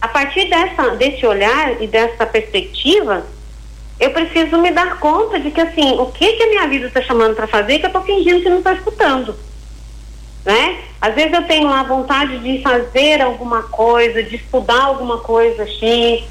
a 0.00 0.08
partir 0.08 0.48
dessa, 0.48 0.90
desse 0.96 1.26
olhar 1.26 1.80
e 1.82 1.86
dessa 1.86 2.26
perspectiva, 2.26 3.26
eu 3.98 4.10
preciso 4.10 4.58
me 4.58 4.70
dar 4.70 4.98
conta 4.98 5.40
de 5.40 5.50
que 5.50 5.60
assim, 5.60 5.98
o 5.98 6.06
que 6.06 6.32
que 6.34 6.42
a 6.42 6.48
minha 6.48 6.68
vida 6.68 6.86
está 6.86 7.02
chamando 7.02 7.34
para 7.34 7.46
fazer 7.46 7.78
que 7.78 7.86
eu 7.86 7.88
estou 7.88 8.02
fingindo 8.02 8.40
que 8.40 8.48
não 8.48 8.58
estou 8.58 8.72
escutando, 8.72 9.34
né? 10.44 10.78
Às 11.00 11.14
vezes 11.14 11.32
eu 11.32 11.42
tenho 11.42 11.68
lá 11.68 11.82
vontade 11.82 12.38
de 12.38 12.62
fazer 12.62 13.20
alguma 13.20 13.64
coisa, 13.64 14.22
de 14.22 14.36
estudar 14.36 14.84
alguma 14.84 15.18
coisa 15.18 15.66
X, 15.66 16.24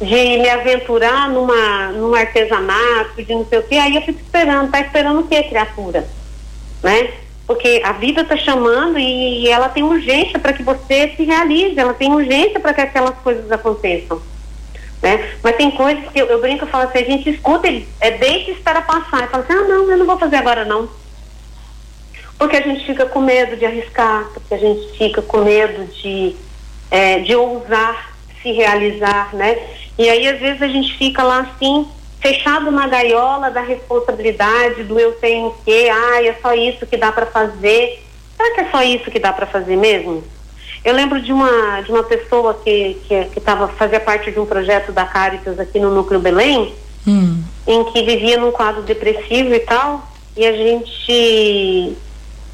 de 0.00 0.38
me 0.38 0.48
aventurar 0.48 1.28
numa, 1.28 1.92
num 1.92 2.14
artesanato, 2.14 3.22
de 3.22 3.34
não 3.34 3.44
sei 3.46 3.58
o 3.58 3.62
quê, 3.62 3.76
aí 3.76 3.96
eu 3.96 4.02
fico 4.02 4.20
esperando, 4.20 4.70
tá 4.70 4.80
esperando 4.80 5.20
o 5.20 5.28
quê, 5.28 5.42
criatura? 5.42 6.08
Né? 6.82 7.10
Porque 7.50 7.82
a 7.84 7.90
vida 7.90 8.20
está 8.20 8.36
chamando 8.36 8.96
e, 8.96 9.40
e 9.42 9.48
ela 9.48 9.68
tem 9.68 9.82
urgência 9.82 10.38
para 10.38 10.52
que 10.52 10.62
você 10.62 11.12
se 11.16 11.24
realize, 11.24 11.76
ela 11.76 11.92
tem 11.92 12.12
urgência 12.12 12.60
para 12.60 12.72
que 12.72 12.80
aquelas 12.80 13.18
coisas 13.18 13.50
aconteçam. 13.50 14.22
Né? 15.02 15.34
Mas 15.42 15.56
tem 15.56 15.68
coisas 15.72 16.08
que 16.12 16.20
eu, 16.20 16.26
eu 16.26 16.40
brinco 16.40 16.64
e 16.64 16.68
falo 16.68 16.84
assim, 16.84 16.98
a 16.98 17.04
gente 17.04 17.28
escuta, 17.28 17.66
ele 17.66 17.88
é 17.98 18.12
deixa 18.12 18.52
espera 18.52 18.80
passar. 18.80 19.24
E 19.24 19.26
fala 19.26 19.42
assim, 19.42 19.52
ah 19.52 19.66
não, 19.66 19.90
eu 19.90 19.98
não 19.98 20.06
vou 20.06 20.16
fazer 20.16 20.36
agora 20.36 20.64
não. 20.64 20.88
Porque 22.38 22.56
a 22.56 22.60
gente 22.60 22.86
fica 22.86 23.04
com 23.06 23.20
medo 23.20 23.56
de 23.56 23.66
arriscar, 23.66 24.28
porque 24.32 24.54
a 24.54 24.58
gente 24.58 24.96
fica 24.96 25.20
com 25.20 25.38
medo 25.38 25.92
de, 25.92 26.36
é, 26.88 27.18
de 27.18 27.34
ousar 27.34 28.14
se 28.40 28.52
realizar, 28.52 29.34
né? 29.34 29.58
E 29.98 30.08
aí, 30.08 30.28
às 30.28 30.38
vezes, 30.38 30.62
a 30.62 30.68
gente 30.68 30.96
fica 30.96 31.24
lá 31.24 31.40
assim, 31.40 31.88
fechado 32.20 32.70
na 32.70 32.86
gaiola 32.86 33.50
da 33.50 33.62
responsabilidade, 33.62 34.84
do 34.84 34.98
eu 34.98 35.12
tenho 35.12 35.48
o 35.48 35.54
quê, 35.64 35.90
ah, 35.92 36.22
é 36.22 36.34
só 36.40 36.54
isso 36.54 36.86
que 36.86 36.96
dá 36.96 37.10
para 37.10 37.26
fazer. 37.26 38.04
Será 38.36 38.54
que 38.54 38.60
é 38.60 38.70
só 38.70 38.82
isso 38.82 39.10
que 39.10 39.18
dá 39.18 39.32
para 39.32 39.46
fazer 39.46 39.76
mesmo? 39.76 40.22
Eu 40.84 40.94
lembro 40.94 41.20
de 41.20 41.32
uma, 41.32 41.82
de 41.82 41.90
uma 41.90 42.02
pessoa 42.02 42.54
que, 42.54 42.98
que, 43.06 43.24
que 43.26 43.40
tava, 43.40 43.68
fazia 43.68 44.00
parte 44.00 44.30
de 44.30 44.38
um 44.38 44.46
projeto 44.46 44.92
da 44.92 45.04
Caritas 45.04 45.58
aqui 45.58 45.78
no 45.78 45.90
Núcleo 45.90 46.20
Belém, 46.20 46.74
hum. 47.06 47.42
em 47.66 47.84
que 47.84 48.02
vivia 48.02 48.38
num 48.38 48.50
quadro 48.50 48.82
depressivo 48.82 49.54
e 49.54 49.60
tal, 49.60 50.08
e 50.36 50.46
a 50.46 50.52
gente 50.52 51.96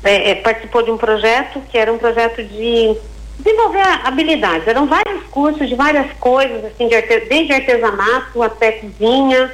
é, 0.03 0.31
é, 0.31 0.35
participou 0.37 0.83
de 0.83 0.91
um 0.91 0.97
projeto 0.97 1.61
que 1.71 1.79
era 1.79 1.93
um 1.93 1.99
projeto 1.99 2.43
de 2.43 2.97
desenvolver 3.39 3.83
habilidades. 4.05 4.67
Eram 4.67 4.87
vários 4.87 5.25
cursos 5.31 5.69
de 5.69 5.75
várias 5.75 6.13
coisas, 6.19 6.65
assim, 6.65 6.89
de 6.89 6.95
arte, 6.95 7.27
desde 7.29 7.53
artesanato 7.53 8.43
até 8.43 8.73
cozinha, 8.73 9.53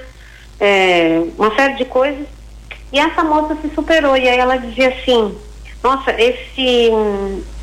é, 0.60 1.22
uma 1.36 1.54
série 1.54 1.74
de 1.74 1.84
coisas. 1.84 2.26
E 2.92 2.98
essa 2.98 3.22
moça 3.24 3.56
se 3.60 3.74
superou 3.74 4.16
e 4.16 4.28
aí 4.28 4.38
ela 4.38 4.56
dizia 4.56 4.88
assim: 4.88 5.36
Nossa, 5.82 6.12
esse 6.20 6.90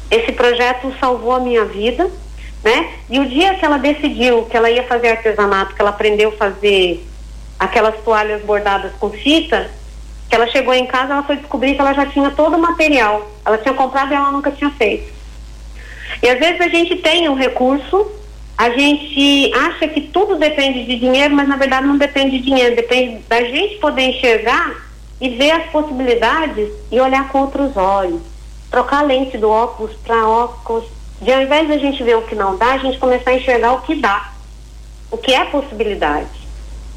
esse 0.10 0.32
projeto 0.32 0.92
salvou 1.00 1.34
a 1.34 1.40
minha 1.40 1.66
vida, 1.66 2.10
né? 2.64 2.90
E 3.10 3.20
o 3.20 3.26
dia 3.28 3.54
que 3.56 3.64
ela 3.64 3.78
decidiu 3.78 4.44
que 4.46 4.58
ela 4.58 4.70
ia 4.70 4.84
fazer 4.84 5.10
artesanato, 5.10 5.76
que 5.76 5.82
ela 5.82 5.92
aprendeu 5.92 6.30
a 6.30 6.34
fazer 6.34 7.06
aquelas 7.60 7.96
toalhas 8.04 8.42
bordadas 8.42 8.92
com 9.00 9.12
fita, 9.12 9.70
que 10.28 10.36
ela 10.36 10.48
chegou 10.48 10.74
em 10.74 10.88
casa, 10.88 11.14
ela 11.14 11.24
foi 11.24 11.36
descobrir 11.36 11.76
que 11.76 11.82
ela 11.82 11.94
já 11.94 12.06
tinha 12.08 12.32
todo 12.32 12.56
o 12.56 12.60
material. 12.60 13.30
Ela 13.46 13.58
tinha 13.58 13.74
comprado 13.74 14.12
e 14.12 14.16
ela 14.16 14.32
nunca 14.32 14.52
tinha 14.52 14.70
feito. 14.72 15.19
E 16.22 16.30
às 16.30 16.40
vezes 16.40 16.60
a 16.62 16.68
gente 16.68 16.98
tem 16.98 17.30
um 17.30 17.36
recurso, 17.36 18.12
a 18.58 18.70
gente 18.72 19.52
acha 19.56 19.88
que 19.88 20.02
tudo 20.02 20.36
depende 20.36 20.84
de 20.86 20.98
dinheiro, 20.98 21.34
mas 21.34 21.48
na 21.48 21.56
verdade 21.56 21.88
não 21.88 21.98
depende 21.98 22.38
de 22.38 22.44
dinheiro, 22.44 22.76
depende 22.76 23.20
da 23.28 23.42
gente 23.44 23.76
poder 23.76 24.02
enxergar 24.10 24.90
e 25.22 25.30
ver 25.30 25.52
as 25.52 25.66
possibilidades 25.68 26.70
e 26.92 27.00
olhar 27.00 27.30
com 27.30 27.40
outros 27.40 27.76
olhos. 27.78 28.22
Trocar 28.70 29.00
a 29.00 29.04
lente 29.04 29.38
do 29.38 29.50
óculos 29.50 29.96
para 30.06 30.28
óculos, 30.28 30.86
de 31.22 31.32
ao 31.32 31.42
invés 31.42 31.68
de 31.68 31.74
a 31.74 31.78
gente 31.78 32.04
ver 32.04 32.18
o 32.18 32.22
que 32.24 32.36
não 32.36 32.58
dá, 32.58 32.74
a 32.74 32.78
gente 32.78 33.00
começar 33.00 33.32
a 33.32 33.36
enxergar 33.36 33.74
o 33.74 33.82
que 33.82 33.96
dá, 33.96 34.32
o 35.10 35.18
que 35.18 35.34
é 35.34 35.46
possibilidade, 35.46 36.28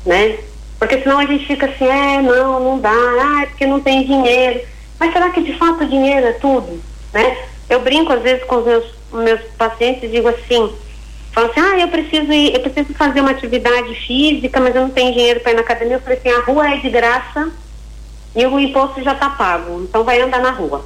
né? 0.05 0.39
Porque 0.79 1.01
senão 1.01 1.21
a 1.21 1.27
gente 1.27 1.47
fica 1.47 1.67
assim, 1.67 1.87
é, 1.87 2.21
não, 2.21 2.59
não 2.59 2.79
dá, 2.79 2.91
ah, 2.91 3.43
é 3.43 3.47
porque 3.47 3.67
não 3.67 3.81
tem 3.81 4.05
dinheiro. 4.05 4.61
Mas 4.99 5.13
será 5.13 5.31
que 5.31 5.43
de 5.43 5.57
fato 5.57 5.85
o 5.85 5.89
dinheiro 5.89 6.27
é 6.27 6.33
tudo, 6.33 6.83
né? 7.13 7.37
Eu 7.71 7.81
brinco 7.81 8.13
às 8.13 8.21
vezes 8.21 8.45
com 8.45 8.57
os 8.57 8.67
meus 8.67 8.85
meus 9.13 9.41
pacientes 9.59 10.11
digo 10.11 10.29
assim, 10.29 10.73
falam 11.33 11.51
assim, 11.51 11.61
ah, 11.61 11.79
eu 11.79 11.89
preciso 11.89 12.33
ir, 12.33 12.55
eu 12.55 12.61
preciso 12.61 12.95
fazer 12.95 13.21
uma 13.21 13.31
atividade 13.31 13.95
física, 14.07 14.61
mas 14.61 14.75
eu 14.75 14.83
não 14.83 14.91
tenho 14.91 15.13
dinheiro 15.13 15.41
para 15.41 15.53
ir 15.53 15.55
na 15.55 15.61
academia. 15.61 15.97
Eu 15.97 16.01
falei 16.01 16.19
assim, 16.19 16.31
a 16.31 16.41
rua 16.41 16.69
é 16.69 16.77
de 16.77 16.91
graça 16.91 17.51
e 18.35 18.47
o 18.47 18.59
imposto 18.59 19.03
já 19.03 19.13
está 19.13 19.31
pago, 19.31 19.83
então 19.83 20.05
vai 20.05 20.21
andar 20.21 20.41
na 20.41 20.51
rua. 20.51 20.85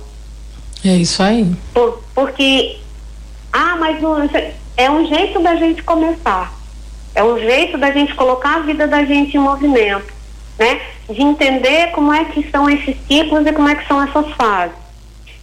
É 0.85 0.95
isso 0.97 1.23
aí. 1.23 1.55
Por, 1.73 2.03
porque, 2.15 2.79
ah, 3.53 3.77
mas 3.77 4.01
não, 4.01 4.29
é 4.77 4.91
um 4.91 5.07
jeito 5.07 5.41
da 5.41 5.57
gente 5.57 5.83
começar. 5.83 6.55
É 7.15 7.25
um 7.25 7.39
jeito 7.39 7.79
da 7.79 7.91
gente 7.91 8.15
colocar 8.15 8.57
a 8.57 8.61
vida 8.61 8.87
da 8.87 9.05
gente 9.05 9.37
em 9.37 9.41
movimento, 9.41 10.13
né? 10.59 10.81
De 11.09 11.23
entender 11.23 11.91
como 11.93 12.13
é 12.13 12.27
que 12.27 12.49
são 12.51 12.69
esses 12.69 12.95
ciclos 13.09 13.47
e 13.47 13.53
como 13.53 13.69
é 13.69 13.75
que 13.75 13.89
são 13.89 14.03
essas 14.03 14.31
fases. 14.33 14.86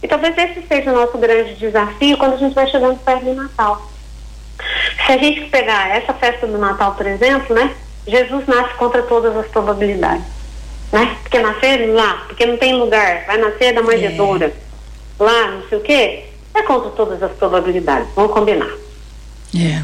E 0.04 0.08
talvez 0.08 0.38
esse 0.38 0.68
seja 0.68 0.92
o 0.92 0.96
nosso 0.96 1.18
grande 1.18 1.56
desafio 1.56 2.18
quando 2.18 2.34
a 2.34 2.38
gente 2.38 2.54
vai 2.54 2.70
chegando 2.70 3.00
perto 3.00 3.24
do 3.24 3.34
Natal. 3.34 3.90
Se 5.06 5.12
a 5.14 5.18
gente 5.18 5.50
pegar 5.50 5.96
essa 5.96 6.14
festa 6.14 6.46
do 6.46 6.58
Natal, 6.58 6.94
por 6.94 7.08
exemplo, 7.08 7.56
né? 7.56 7.74
Jesus 8.06 8.46
nasce 8.46 8.74
contra 8.76 9.02
todas 9.04 9.36
as 9.38 9.48
probabilidades. 9.48 10.26
Né? 10.92 11.18
Porque 11.24 11.40
nascer 11.40 11.88
lá, 11.88 12.26
porque 12.28 12.46
não 12.46 12.58
tem 12.58 12.74
lugar, 12.74 13.26
vai 13.26 13.38
nascer 13.38 13.74
da 13.74 13.82
manjedoura, 13.82 14.48
é. 14.48 15.24
lá, 15.24 15.48
não 15.48 15.68
sei 15.68 15.78
o 15.78 15.82
quê, 15.82 16.26
é 16.54 16.62
contra 16.62 16.92
todas 16.92 17.24
as 17.24 17.32
probabilidades, 17.32 18.10
vamos 18.14 18.32
combinar. 18.32 18.70
É. 19.56 19.82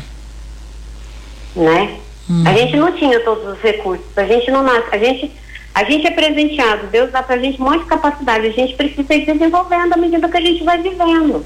Né? 1.56 1.98
Hum. 2.30 2.44
A 2.46 2.54
gente 2.54 2.76
não 2.76 2.92
tinha 2.92 3.20
todos 3.22 3.54
os 3.54 3.60
recursos, 3.60 4.06
a 4.16 4.26
gente 4.26 4.52
não 4.52 4.62
nasce, 4.62 4.88
a 4.92 4.98
gente 5.00 5.32
a 5.74 5.84
gente 5.84 6.08
é 6.08 6.12
presenteado, 6.12 6.88
Deus 6.88 7.12
dá 7.12 7.22
pra 7.24 7.38
gente 7.38 7.60
muita 7.62 7.86
capacidade, 7.86 8.48
a 8.48 8.52
gente 8.52 8.76
precisa 8.76 9.14
ir 9.14 9.26
desenvolvendo 9.26 9.94
à 9.94 9.98
medida 9.98 10.28
que 10.28 10.38
a 10.38 10.42
gente 10.42 10.64
vai 10.64 10.78
vivendo. 10.82 11.46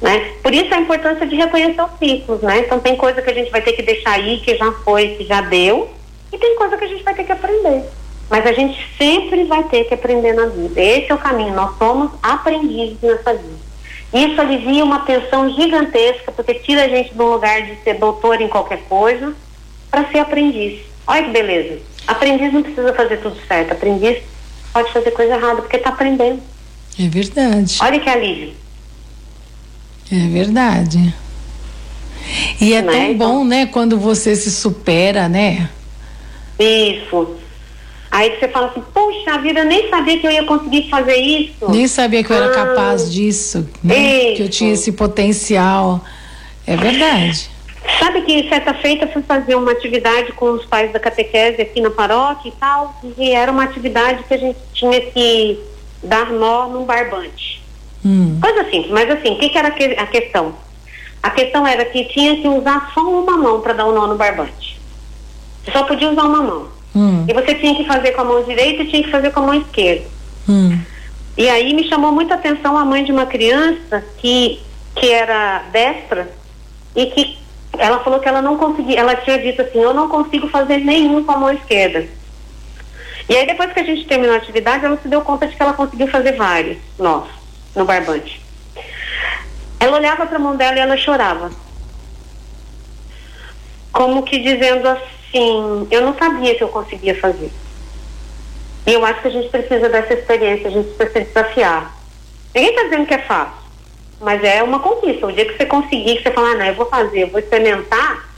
Né? 0.00 0.32
Por 0.42 0.52
isso 0.52 0.74
a 0.74 0.78
importância 0.78 1.26
de 1.26 1.36
reconhecer 1.36 1.80
os 1.80 1.98
ciclos, 1.98 2.40
né? 2.42 2.58
Então 2.58 2.80
tem 2.80 2.96
coisa 2.96 3.22
que 3.22 3.30
a 3.30 3.34
gente 3.34 3.50
vai 3.50 3.62
ter 3.62 3.72
que 3.72 3.82
deixar 3.82 4.12
aí, 4.12 4.40
que 4.40 4.56
já 4.56 4.72
foi, 4.84 5.10
que 5.10 5.24
já 5.24 5.40
deu, 5.42 5.90
e 6.32 6.38
tem 6.38 6.56
coisa 6.56 6.76
que 6.76 6.84
a 6.84 6.88
gente 6.88 7.04
vai 7.04 7.14
ter 7.14 7.24
que 7.24 7.32
aprender. 7.32 7.84
Mas 8.28 8.46
a 8.46 8.52
gente 8.52 8.84
sempre 8.98 9.44
vai 9.44 9.62
ter 9.64 9.84
que 9.84 9.94
aprender 9.94 10.32
na 10.32 10.46
vida. 10.46 10.80
Esse 10.80 11.12
é 11.12 11.14
o 11.14 11.18
caminho, 11.18 11.54
nós 11.54 11.76
somos 11.78 12.10
aprendizes 12.22 13.00
nessa 13.00 13.34
vida. 13.34 13.72
Isso 14.12 14.40
alivia 14.40 14.84
uma 14.84 15.00
tensão 15.00 15.48
gigantesca, 15.54 16.32
porque 16.32 16.54
tira 16.54 16.84
a 16.84 16.88
gente 16.88 17.14
do 17.14 17.24
lugar 17.24 17.62
de 17.62 17.76
ser 17.82 17.94
doutor 17.94 18.40
em 18.40 18.48
qualquer 18.48 18.82
coisa 18.88 19.34
para 19.90 20.10
ser 20.10 20.18
aprendiz. 20.18 20.82
Olha 21.06 21.24
que 21.24 21.30
beleza. 21.30 21.80
Aprendiz 22.06 22.52
não 22.52 22.62
precisa 22.62 22.92
fazer 22.92 23.18
tudo 23.18 23.36
certo. 23.46 23.72
Aprendiz 23.72 24.22
pode 24.72 24.92
fazer 24.92 25.10
coisa 25.12 25.34
errada 25.34 25.62
porque 25.62 25.76
está 25.76 25.90
aprendendo. 25.90 26.40
É 26.98 27.08
verdade. 27.08 27.78
Olha 27.80 28.00
que 28.00 28.08
alívio. 28.08 28.54
É 30.10 30.28
verdade. 30.28 31.14
E 32.60 32.74
é 32.74 32.82
tão 32.82 32.94
então, 32.94 33.14
bom, 33.14 33.44
né, 33.44 33.66
quando 33.66 33.98
você 33.98 34.36
se 34.36 34.50
supera, 34.50 35.28
né? 35.28 35.68
Isso. 36.58 37.36
Aí 38.10 38.38
você 38.38 38.46
fala 38.46 38.66
assim, 38.66 38.82
poxa 38.92 39.38
vida, 39.38 39.60
eu 39.60 39.64
nem 39.64 39.88
sabia 39.88 40.18
que 40.18 40.26
eu 40.26 40.30
ia 40.30 40.44
conseguir 40.44 40.90
fazer 40.90 41.16
isso. 41.16 41.70
Nem 41.70 41.88
sabia 41.88 42.22
que 42.22 42.30
eu 42.30 42.36
era 42.36 42.50
ah, 42.50 42.54
capaz 42.54 43.10
disso, 43.10 43.66
né? 43.82 44.34
Que 44.34 44.42
eu 44.42 44.50
tinha 44.50 44.72
esse 44.74 44.92
potencial. 44.92 46.04
É 46.66 46.76
verdade. 46.76 47.50
Sabe 47.98 48.22
que 48.22 48.48
certa 48.48 48.74
feita 48.74 49.06
fui 49.08 49.22
fazer 49.22 49.54
uma 49.54 49.72
atividade 49.72 50.32
com 50.32 50.52
os 50.52 50.64
pais 50.66 50.92
da 50.92 50.98
catequese 50.98 51.62
aqui 51.62 51.80
na 51.80 51.90
paróquia 51.90 52.48
e 52.48 52.52
tal, 52.52 52.94
e 53.18 53.30
era 53.30 53.50
uma 53.50 53.64
atividade 53.64 54.22
que 54.24 54.34
a 54.34 54.38
gente 54.38 54.58
tinha 54.72 55.00
que 55.00 55.58
dar 56.02 56.30
nó 56.30 56.68
num 56.68 56.84
barbante. 56.84 57.62
Hum. 58.04 58.38
Coisa 58.40 58.62
assim, 58.62 58.88
mas 58.90 59.08
assim, 59.10 59.32
o 59.32 59.38
que, 59.38 59.48
que 59.48 59.58
era 59.58 59.68
a 59.68 60.06
questão? 60.06 60.54
A 61.22 61.30
questão 61.30 61.66
era 61.66 61.84
que 61.84 62.04
tinha 62.06 62.40
que 62.40 62.48
usar 62.48 62.90
só 62.92 63.00
uma 63.00 63.36
mão 63.36 63.60
para 63.60 63.74
dar 63.74 63.86
o 63.86 63.90
um 63.90 63.94
nó 63.94 64.06
no 64.06 64.16
barbante. 64.16 64.80
Você 65.64 65.70
só 65.70 65.84
podia 65.84 66.10
usar 66.10 66.24
uma 66.24 66.42
mão. 66.42 66.68
Hum. 66.94 67.24
E 67.28 67.32
você 67.32 67.54
tinha 67.54 67.74
que 67.76 67.84
fazer 67.84 68.12
com 68.12 68.22
a 68.22 68.24
mão 68.24 68.42
direita 68.42 68.82
e 68.82 68.88
tinha 68.88 69.02
que 69.02 69.10
fazer 69.10 69.30
com 69.30 69.40
a 69.40 69.46
mão 69.46 69.54
esquerda. 69.54 70.04
Hum. 70.48 70.78
E 71.36 71.48
aí 71.48 71.72
me 71.72 71.88
chamou 71.88 72.12
muita 72.12 72.34
atenção 72.34 72.76
a 72.76 72.84
mãe 72.84 73.04
de 73.04 73.12
uma 73.12 73.26
criança 73.26 74.04
que, 74.18 74.60
que 74.94 75.10
era 75.10 75.60
destra 75.72 76.28
e 76.94 77.06
que 77.06 77.38
ela 77.78 78.00
falou 78.00 78.20
que 78.20 78.28
ela 78.28 78.42
não 78.42 78.58
conseguia, 78.58 79.00
ela 79.00 79.16
tinha 79.16 79.38
dito 79.38 79.62
assim, 79.62 79.80
eu 79.80 79.94
não 79.94 80.08
consigo 80.08 80.48
fazer 80.48 80.78
nenhum 80.78 81.24
com 81.24 81.32
a 81.32 81.36
mão 81.36 81.52
esquerda. 81.52 82.06
E 83.28 83.36
aí 83.36 83.46
depois 83.46 83.72
que 83.72 83.80
a 83.80 83.84
gente 83.84 84.06
terminou 84.06 84.34
a 84.34 84.38
atividade, 84.38 84.84
ela 84.84 84.98
se 85.00 85.08
deu 85.08 85.22
conta 85.22 85.46
de 85.46 85.56
que 85.56 85.62
ela 85.62 85.72
conseguiu 85.72 86.06
fazer 86.08 86.32
vários 86.32 86.78
nós 86.98 87.28
no 87.74 87.84
barbante. 87.84 88.40
Ela 89.80 89.96
olhava 89.96 90.26
para 90.26 90.36
a 90.36 90.40
mão 90.40 90.56
dela 90.56 90.76
e 90.76 90.80
ela 90.80 90.96
chorava. 90.96 91.50
Como 93.92 94.22
que 94.22 94.38
dizendo 94.38 94.88
assim, 94.88 95.86
eu 95.90 96.02
não 96.02 96.16
sabia 96.16 96.54
que 96.54 96.62
eu 96.62 96.68
conseguia 96.68 97.18
fazer. 97.18 97.50
E 98.86 98.92
eu 98.92 99.04
acho 99.04 99.22
que 99.22 99.28
a 99.28 99.30
gente 99.30 99.48
precisa 99.48 99.88
dessa 99.88 100.14
experiência, 100.14 100.68
a 100.68 100.70
gente 100.70 100.90
precisa 100.94 101.20
desafiar. 101.24 101.96
Ninguém 102.54 102.70
está 102.70 102.82
dizendo 102.84 103.06
que 103.06 103.14
é 103.14 103.18
fácil. 103.18 103.61
Mas 104.22 104.42
é 104.44 104.62
uma 104.62 104.78
conquista. 104.78 105.26
O 105.26 105.32
dia 105.32 105.44
que 105.44 105.56
você 105.56 105.66
conseguir, 105.66 106.16
que 106.16 106.22
você 106.22 106.30
falar, 106.30 106.52
ah, 106.52 106.54
não, 106.58 106.64
eu 106.66 106.74
vou 106.74 106.86
fazer, 106.86 107.22
eu 107.24 107.28
vou 107.28 107.40
experimentar, 107.40 108.28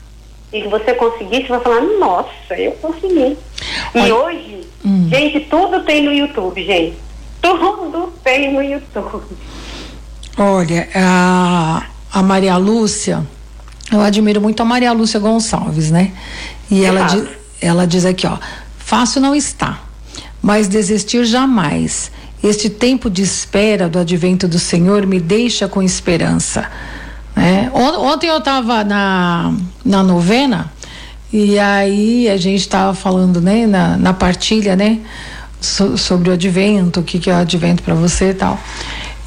e 0.53 0.62
que 0.62 0.69
você 0.69 0.95
conseguir, 0.95 1.43
você 1.43 1.49
vai 1.49 1.61
falar, 1.61 1.81
nossa, 1.83 2.55
eu 2.57 2.73
consegui. 2.73 3.37
E 3.95 3.99
Olha, 3.99 4.14
hoje, 4.14 4.61
gente, 5.11 5.41
tudo 5.50 5.83
tem 5.85 6.03
no 6.03 6.12
YouTube, 6.12 6.64
gente. 6.64 6.97
Tudo 7.43 8.12
tem 8.25 8.53
no 8.53 8.62
YouTube. 8.62 9.37
Olha, 10.38 10.88
a, 10.95 11.87
a 12.12 12.23
Maria 12.23 12.57
Lúcia, 12.57 13.25
eu 13.93 14.00
admiro 14.00 14.41
muito 14.41 14.61
a 14.62 14.64
Maria 14.64 14.93
Lúcia 14.93 15.21
Gonçalves, 15.21 15.91
né? 15.91 16.12
E 16.71 16.85
ela, 16.85 17.00
Exato. 17.05 17.23
di- 17.23 17.29
ela 17.61 17.87
diz 17.87 18.05
aqui, 18.07 18.26
ó, 18.26 18.38
fácil 18.79 19.21
não 19.21 19.35
está, 19.35 19.81
mas 20.43 20.67
desistir 20.67 21.25
jamais. 21.25 22.11
Este 22.45 22.69
tempo 22.69 23.09
de 23.09 23.23
espera 23.23 23.89
do 23.89 23.99
advento 23.99 24.47
do 24.47 24.59
Senhor 24.59 25.07
me 25.07 25.19
deixa 25.19 25.67
com 25.67 25.83
esperança. 25.83 26.71
Né? 27.35 27.71
On- 27.73 28.13
Ontem 28.13 28.29
eu 28.29 28.37
estava 28.39 28.85
na, 28.85 29.55
na 29.83 30.03
novena 30.03 30.71
e 31.33 31.59
aí 31.59 32.29
a 32.29 32.37
gente 32.37 32.61
estava 32.61 32.95
falando, 32.95 33.41
né, 33.41 33.67
na, 33.67 33.97
na 33.97 34.13
partilha, 34.13 34.77
né, 34.77 34.99
so- 35.61 35.97
sobre 35.97 36.29
o 36.29 36.35
advento, 36.35 37.01
o 37.01 37.03
que, 37.03 37.19
que 37.19 37.31
é 37.31 37.35
o 37.35 37.39
advento 37.39 37.83
para 37.83 37.95
você 37.95 38.31
e 38.31 38.35
tal. 38.35 38.61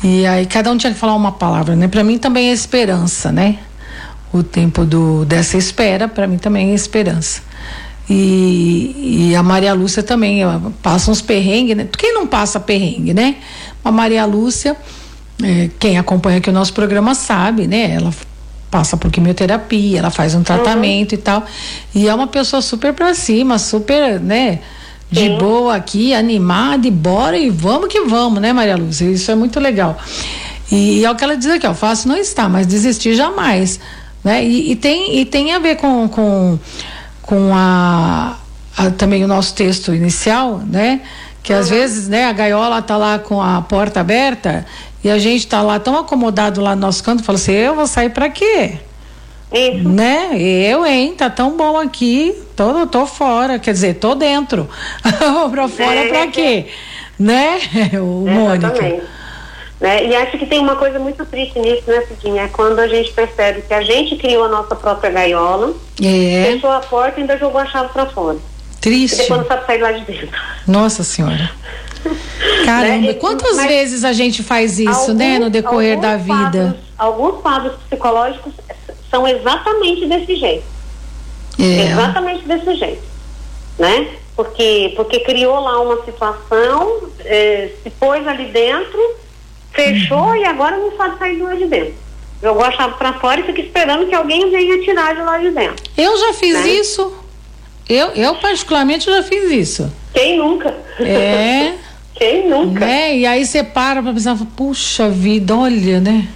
E 0.04 0.24
aí 0.28 0.46
cada 0.46 0.72
um 0.72 0.78
tinha 0.78 0.94
que 0.94 1.00
falar 1.00 1.16
uma 1.16 1.32
palavra, 1.32 1.76
né? 1.76 1.88
Para 1.88 2.04
mim 2.04 2.20
também 2.20 2.50
é 2.50 2.54
esperança, 2.54 3.32
né? 3.32 3.58
O 4.32 4.44
tempo 4.44 4.86
do 4.86 5.26
dessa 5.26 5.58
espera, 5.58 6.08
para 6.08 6.28
mim 6.28 6.38
também 6.38 6.70
é 6.72 6.76
esperança. 6.76 7.42
E, 8.10 9.30
e 9.30 9.36
a 9.36 9.44
Maria 9.44 9.74
Lúcia 9.74 10.02
também 10.02 10.42
passa 10.82 11.12
uns 11.12 11.22
perrengues, 11.22 11.76
né? 11.76 11.88
Quem 11.98 12.14
não 12.14 12.26
passa 12.26 12.60
perrengue, 12.60 13.14
né? 13.14 13.36
A 13.84 13.92
Maria 13.92 14.26
Lúcia, 14.26 14.78
é, 15.44 15.70
quem 15.78 15.98
acompanha 15.98 16.38
aqui 16.38 16.50
o 16.50 16.54
nosso 16.54 16.74
programa 16.74 17.14
sabe, 17.14 17.68
né? 17.68 17.96
Ela 17.96 18.14
passa 18.72 18.96
por 18.96 19.12
quimioterapia, 19.12 20.00
ela 20.00 20.10
faz 20.10 20.36
um 20.36 20.44
tratamento 20.44 21.14
e 21.14 21.18
tal. 21.18 21.46
E 21.94 22.08
é 22.08 22.14
uma 22.14 22.28
pessoa 22.28 22.62
super 22.62 22.94
pra 22.94 23.14
cima, 23.14 23.58
super, 23.58 24.20
né? 24.20 24.60
De 25.10 25.22
Sim. 25.22 25.38
boa 25.38 25.76
aqui, 25.76 26.14
animada 26.14 26.88
e 26.88 26.92
bora 26.92 27.38
e 27.38 27.50
vamos 27.50 27.88
que 27.88 28.02
vamos, 28.02 28.42
né, 28.42 28.52
Maria 28.52 28.76
Lúcia? 28.76 29.06
Isso 29.06 29.32
é 29.32 29.36
muito 29.36 29.60
legal. 29.60 29.98
E, 30.72 31.04
é 31.04 31.10
o 31.10 31.16
que 31.16 31.24
ela 31.24 31.38
diz 31.38 31.50
aqui, 31.50 31.66
ó, 31.66 31.74
fácil 31.74 32.10
não 32.10 32.18
está, 32.18 32.50
mas 32.50 32.68
desistir 32.68 33.16
jamais, 33.16 33.80
né? 34.24 34.44
E, 34.44 34.72
e 34.72 34.76
tem, 34.76 35.18
e 35.18 35.26
tem 35.26 35.54
a 35.54 35.60
ver 35.60 35.78
com, 35.78 36.10
com, 36.10 36.60
com 37.28 37.52
a, 37.54 38.38
a- 38.76 38.90
também 38.92 39.24
o 39.24 39.28
nosso 39.28 39.54
texto 39.54 39.94
inicial, 39.94 40.60
né? 40.66 41.02
Que 41.44 41.54
às 41.54 41.70
vezes, 41.70 42.08
né, 42.08 42.26
a 42.26 42.34
gaiola 42.34 42.82
tá 42.82 42.98
lá 42.98 43.20
com 43.20 43.40
a 43.42 43.62
porta 43.62 44.00
aberta 44.02 44.66
e 45.04 45.10
a 45.10 45.20
gente 45.20 45.46
tá 45.48 45.62
lá 45.62 45.80
tão 45.80 45.96
acomodado 45.98 46.60
lá 46.62 46.74
no 46.76 46.82
nosso 46.82 47.04
canto, 47.04 47.24
fala 47.24 47.38
assim, 47.38 47.52
eu 47.54 47.76
vou 47.76 47.86
sair 47.88 48.10
para 48.10 48.28
quê? 48.30 48.80
Isso. 49.54 49.88
Né? 49.88 50.38
Eu, 50.38 50.86
hein? 50.86 51.14
Tá 51.16 51.30
tão 51.30 51.56
bom 51.56 51.78
aqui. 51.78 52.34
Tô, 52.56 52.86
tô 52.88 53.06
fora. 53.06 53.58
Quer 53.60 53.72
dizer, 53.72 53.94
tô 53.94 54.14
dentro. 54.14 54.68
Vou 55.20 55.50
pra 55.50 55.70
fora 55.70 56.00
É. 56.02 56.08
pra 56.10 56.28
quê? 56.28 56.66
Né, 57.18 57.58
o 57.96 58.26
Mônica? 58.30 58.68
Exatamente. 58.68 59.04
Né? 59.80 60.06
E 60.08 60.16
acho 60.16 60.38
que 60.40 60.46
tem 60.48 60.60
uma 60.60 60.76
coisa 60.76 60.98
muito 60.98 61.24
triste 61.26 61.60
nisso, 61.60 61.84
né, 61.86 62.02
Cidinha? 62.08 62.44
É 62.44 62.48
quando 62.48 62.80
a 62.80 62.88
gente 62.88 63.12
percebe 63.14 63.62
que 63.62 63.74
a 63.74 63.82
gente 63.84 64.16
criou 64.16 64.46
a 64.46 64.48
nossa 64.48 64.76
própria 64.76 65.12
gaiola, 65.12 65.74
É, 66.04 66.52
fechou 66.54 66.72
a 66.72 66.80
porta 66.80 67.20
e 67.20 67.22
ainda 67.22 67.38
jogou 67.38 67.62
a 67.62 67.66
chave 67.68 67.90
pra 67.94 68.08
fora. 68.08 68.38
E 68.38 68.80
triste. 68.80 69.18
depois 69.18 69.40
não 69.42 69.48
sabe 69.48 69.66
sair 69.68 69.80
lá 69.82 69.92
de 69.92 70.02
dentro. 70.06 70.30
Nossa 70.68 71.04
Senhora. 71.04 71.52
Caramba, 72.66 72.98
Né? 73.08 73.12
E- 73.12 73.14
quantas 73.16 73.56
mas 73.58 73.68
vezes 73.68 74.04
a 74.04 74.14
gente 74.14 74.42
faz 74.42 74.80
isso, 74.80 75.14
né, 75.14 75.38
no 75.38 75.46
Alguns- 75.46 75.52
decorrer 75.52 75.96
alguns 75.98 76.10
da 76.10 76.18
vida? 76.18 76.34
quadros- 76.36 76.76
alguns 76.98 77.42
quadros 77.42 77.74
psicológicos 77.88 78.54
são 79.12 79.28
exatamente 79.28 80.06
desse 80.08 80.36
jeito. 80.38 80.64
É. 81.60 81.92
Exatamente 81.92 82.48
desse 82.48 82.76
jeito, 82.76 83.02
né? 83.78 84.08
Porque, 84.36 84.94
porque 84.96 85.20
criou 85.22 85.60
lá 85.60 85.80
uma 85.82 86.04
situação, 86.06 87.02
eh, 87.26 87.72
se 87.84 87.90
pôs 87.90 88.26
ali 88.28 88.46
dentro, 88.46 89.00
fechou 89.78 90.36
e 90.36 90.44
agora 90.44 90.76
não 90.78 90.92
sabe 90.98 91.20
sair 91.20 91.36
de 91.36 91.44
lá 91.44 91.54
de 91.54 91.66
dentro. 91.66 91.94
Jogou 92.42 92.64
a 92.64 92.72
chave 92.72 92.96
pra 92.96 93.14
fora 93.14 93.40
e 93.40 93.44
fica 93.44 93.62
esperando 93.62 94.08
que 94.08 94.16
alguém 94.16 94.50
venha 94.50 94.80
tirar 94.84 95.14
de 95.16 95.22
lá 95.22 95.38
de 95.38 95.52
dentro. 95.52 95.84
Eu 95.98 96.18
já 96.18 96.34
fiz 96.34 96.54
Né? 96.54 96.68
isso. 96.70 97.14
Eu, 97.88 98.08
eu 98.08 98.36
particularmente 98.36 99.06
já 99.06 99.24
fiz 99.24 99.52
isso. 99.52 99.92
Quem 100.14 100.38
nunca? 100.38 100.76
É. 101.00 101.74
Quem 102.16 102.50
nunca? 102.50 102.80
né? 102.80 103.16
E 103.16 103.26
aí 103.28 103.46
você 103.46 103.64
para 103.64 104.02
pra 104.02 104.12
pensar, 104.12 104.36
puxa 104.56 105.08
vida, 105.10 105.56
olha, 105.56 106.00
né? 106.00 106.28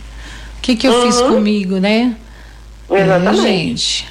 O 0.58 0.62
que 0.62 0.75
que 0.75 0.88
eu 0.88 1.01
fiz 1.01 1.19
Uhum. 1.19 1.34
comigo, 1.34 1.77
né? 1.77 2.15
Exatamente. 2.89 3.39
É, 3.39 3.43
gente. 3.43 4.08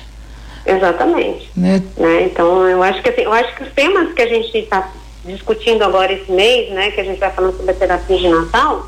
Exatamente. 0.66 1.50
Né? 1.56 1.82
né? 1.96 2.22
Então 2.24 2.66
eu 2.68 2.82
acho 2.82 3.00
que 3.02 3.08
assim, 3.08 3.22
eu 3.22 3.32
acho 3.32 3.54
que 3.54 3.62
os 3.62 3.72
temas 3.72 4.12
que 4.12 4.20
a 4.22 4.26
gente 4.28 4.56
está 4.58 4.90
discutindo 5.24 5.82
agora 5.82 6.12
esse 6.12 6.30
mês, 6.30 6.70
né, 6.72 6.90
que 6.90 7.00
a 7.00 7.04
gente 7.04 7.18
vai 7.18 7.30
falando 7.30 7.56
sobre 7.56 7.70
a 7.72 7.74
terapia 7.74 8.18
de 8.18 8.28
Natal, 8.28 8.86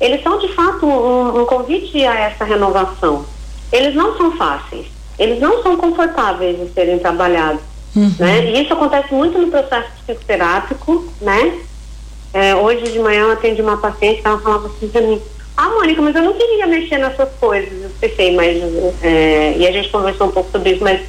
eles 0.00 0.22
são 0.22 0.38
de 0.38 0.48
fato 0.54 0.86
um, 0.86 1.42
um 1.42 1.46
convite 1.46 2.04
a 2.04 2.14
essa 2.18 2.44
renovação. 2.44 3.24
Eles 3.72 3.94
não 3.94 4.16
são 4.16 4.36
fáceis, 4.36 4.86
eles 5.18 5.38
não 5.40 5.62
são 5.62 5.76
confortáveis 5.76 6.58
de 6.58 6.72
serem 6.72 6.98
trabalhados, 6.98 7.60
Uhum. 7.94 8.14
né? 8.20 8.44
E 8.44 8.62
isso 8.62 8.72
acontece 8.72 9.12
muito 9.12 9.36
no 9.36 9.48
processo 9.50 9.88
psicoterápico, 10.06 11.04
né? 11.20 11.58
É, 12.32 12.54
hoje 12.54 12.84
de 12.92 13.00
manhã 13.00 13.22
eu 13.22 13.32
atendi 13.32 13.60
uma 13.60 13.76
paciente 13.78 14.22
que 14.22 14.26
ela 14.28 14.38
falava 14.38 14.68
assim 14.68 14.86
pra 14.88 15.00
mim, 15.00 15.20
ah, 15.56 15.68
Mônica, 15.70 16.00
mas 16.00 16.14
eu 16.14 16.22
não 16.22 16.32
queria 16.34 16.66
mexer 16.66 16.98
nessas 16.98 17.28
coisas. 17.40 17.82
Eu 17.82 17.90
pensei, 18.00 18.34
mas. 18.34 18.56
é, 19.02 19.54
e 19.58 19.66
a 19.66 19.72
gente 19.72 19.88
conversou 19.90 20.28
um 20.28 20.30
pouco 20.30 20.50
sobre 20.50 20.70
isso, 20.70 20.82
mas 20.84 21.00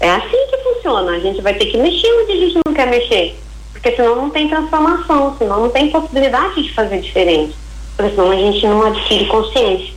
é 0.00 0.10
assim 0.10 0.36
que 0.50 0.56
funciona. 0.58 1.12
A 1.12 1.20
gente 1.20 1.40
vai 1.40 1.54
ter 1.54 1.66
que 1.66 1.78
mexer 1.78 2.12
onde 2.12 2.32
a 2.32 2.36
gente 2.36 2.58
não 2.66 2.74
quer 2.74 2.86
mexer. 2.88 3.36
Porque 3.72 3.92
senão 3.96 4.16
não 4.16 4.30
tem 4.30 4.48
transformação, 4.48 5.34
senão 5.38 5.60
não 5.62 5.70
tem 5.70 5.90
possibilidade 5.90 6.62
de 6.62 6.74
fazer 6.74 7.00
diferente. 7.00 7.54
Porque 8.00 8.16
senão 8.16 8.30
a 8.30 8.36
gente 8.36 8.66
não 8.66 8.82
adquire 8.86 9.26
consciência, 9.26 9.92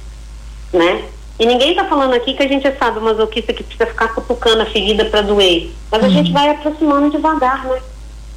né? 0.73 1.05
E 1.39 1.45
ninguém 1.45 1.71
está 1.71 1.85
falando 1.85 2.13
aqui 2.13 2.33
que 2.33 2.43
a 2.43 2.47
gente 2.47 2.67
é 2.67 2.73
sadomasoquista 2.73 3.53
que 3.53 3.63
precisa 3.63 3.85
ficar 3.85 4.09
cutucando 4.09 4.61
a 4.61 4.65
ferida 4.65 5.05
para 5.05 5.21
doer. 5.21 5.71
Mas 5.89 6.03
a 6.03 6.09
gente 6.09 6.33
vai 6.33 6.49
aproximando 6.49 7.09
devagar, 7.09 7.65
né? 7.65 7.81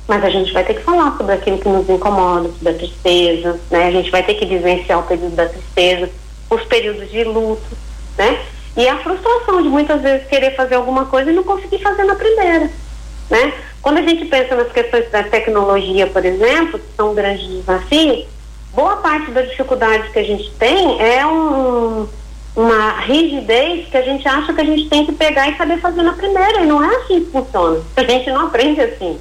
Mas 0.07 0.25
a 0.25 0.31
gente 0.31 0.53
vai 0.53 0.63
ter 0.63 0.75
que 0.75 0.83
falar 0.83 1.17
sobre 1.17 1.33
aquilo 1.33 1.59
que 1.59 1.69
nos 1.69 1.89
incomoda, 1.89 2.49
sobre 2.49 2.69
a 2.69 2.75
tristeza, 2.75 3.61
né? 3.69 3.89
A 3.89 3.91
gente 3.91 4.09
vai 4.09 4.23
ter 4.23 4.35
que 4.35 4.47
vivenciar 4.47 5.01
o 5.01 5.03
período 5.03 5.35
da 5.35 5.49
tristeza, 5.49 6.11
os 6.49 6.63
períodos 6.63 7.11
de 7.11 7.25
luto, 7.25 7.77
né? 8.17 8.39
E 8.77 8.87
a 8.87 8.99
frustração 8.99 9.61
de 9.63 9.69
muitas 9.69 10.01
vezes 10.01 10.29
querer 10.29 10.55
fazer 10.55 10.77
alguma 10.77 11.07
coisa 11.07 11.33
e 11.33 11.35
não 11.35 11.43
conseguir 11.43 11.81
fazer 11.81 12.05
na 12.05 12.15
primeira, 12.15 12.71
né? 13.29 13.53
Quando 13.83 13.99
a 13.99 14.03
gente 14.03 14.27
pensa 14.27 14.55
nas 14.55 14.71
questões 14.71 15.11
da 15.11 15.25
tecnologia, 15.25 16.07
por 16.07 16.25
exemplo, 16.25 16.79
que 16.79 16.97
são 16.97 17.15
grandes 17.15 17.49
desafios, 17.49 18.36
boa 18.77 18.97
parte 18.99 19.31
das 19.31 19.49
dificuldades 19.49 20.13
que 20.13 20.19
a 20.19 20.23
gente 20.23 20.51
tem 20.53 21.01
é 21.01 21.27
um, 21.27 22.07
uma 22.55 23.01
rigidez 23.01 23.89
que 23.89 23.97
a 23.97 24.03
gente 24.03 24.29
acha 24.29 24.53
que 24.53 24.61
a 24.61 24.65
gente 24.65 24.89
tem 24.91 25.07
que 25.07 25.13
pegar 25.13 25.49
e 25.49 25.57
saber 25.57 25.81
fazer 25.81 26.03
na 26.03 26.13
primeira, 26.13 26.61
e 26.61 26.67
não 26.67 26.85
é 26.85 26.97
assim 26.97 27.25
que 27.25 27.31
funciona. 27.31 27.83
A 27.97 28.05
gente 28.05 28.31
não 28.31 28.47
aprende 28.47 28.83
assim. 28.83 29.19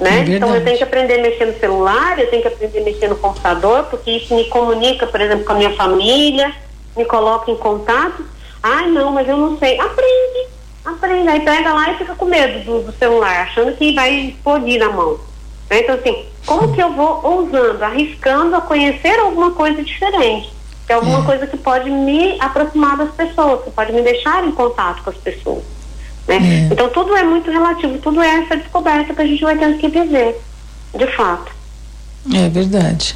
Né? 0.00 0.20
É 0.20 0.36
então 0.36 0.54
eu 0.54 0.64
tenho 0.64 0.78
que 0.78 0.82
aprender 0.82 1.20
a 1.20 1.22
mexer 1.22 1.44
no 1.44 1.58
celular, 1.60 2.18
eu 2.18 2.30
tenho 2.30 2.40
que 2.40 2.48
aprender 2.48 2.78
a 2.78 2.84
mexer 2.84 3.08
no 3.08 3.16
computador, 3.16 3.84
porque 3.84 4.10
isso 4.10 4.34
me 4.34 4.46
comunica, 4.46 5.06
por 5.06 5.20
exemplo, 5.20 5.44
com 5.44 5.52
a 5.52 5.56
minha 5.56 5.76
família, 5.76 6.54
me 6.96 7.04
coloca 7.04 7.50
em 7.50 7.56
contato. 7.56 8.24
Ai, 8.62 8.90
não, 8.90 9.12
mas 9.12 9.28
eu 9.28 9.36
não 9.36 9.58
sei. 9.58 9.78
Aprende, 9.78 10.48
aprende. 10.82 11.28
Aí 11.28 11.40
pega 11.40 11.74
lá 11.74 11.90
e 11.92 11.98
fica 11.98 12.14
com 12.14 12.24
medo 12.24 12.64
do, 12.64 12.82
do 12.84 12.92
celular, 12.98 13.42
achando 13.42 13.76
que 13.76 13.92
vai 13.92 14.14
explodir 14.14 14.78
na 14.78 14.88
mão. 14.88 15.20
Né? 15.68 15.80
Então, 15.80 15.94
assim, 15.94 16.29
como 16.46 16.72
que 16.72 16.82
eu 16.82 16.92
vou 16.94 17.20
ousando, 17.22 17.84
arriscando 17.84 18.56
a 18.56 18.60
conhecer 18.60 19.18
alguma 19.20 19.50
coisa 19.52 19.82
diferente? 19.82 20.50
É 20.88 20.94
alguma 20.94 21.20
É. 21.20 21.22
coisa 21.24 21.46
que 21.46 21.56
pode 21.56 21.88
me 21.88 22.36
aproximar 22.40 22.96
das 22.96 23.12
pessoas, 23.14 23.62
que 23.62 23.70
pode 23.70 23.92
me 23.92 24.02
deixar 24.02 24.44
em 24.44 24.50
contato 24.50 25.02
com 25.04 25.10
as 25.10 25.16
pessoas. 25.16 25.62
Né? 26.26 26.66
É. 26.68 26.72
Então 26.74 26.88
tudo 26.90 27.14
é 27.16 27.22
muito 27.22 27.50
relativo, 27.50 27.98
tudo 27.98 28.20
é 28.20 28.40
essa 28.42 28.56
descoberta 28.56 29.14
que 29.14 29.22
a 29.22 29.26
gente 29.26 29.42
vai 29.42 29.56
tendo 29.56 29.78
que 29.78 29.88
viver, 29.88 30.40
de 30.96 31.06
fato. 31.16 31.52
É 32.34 32.48
verdade. 32.48 33.14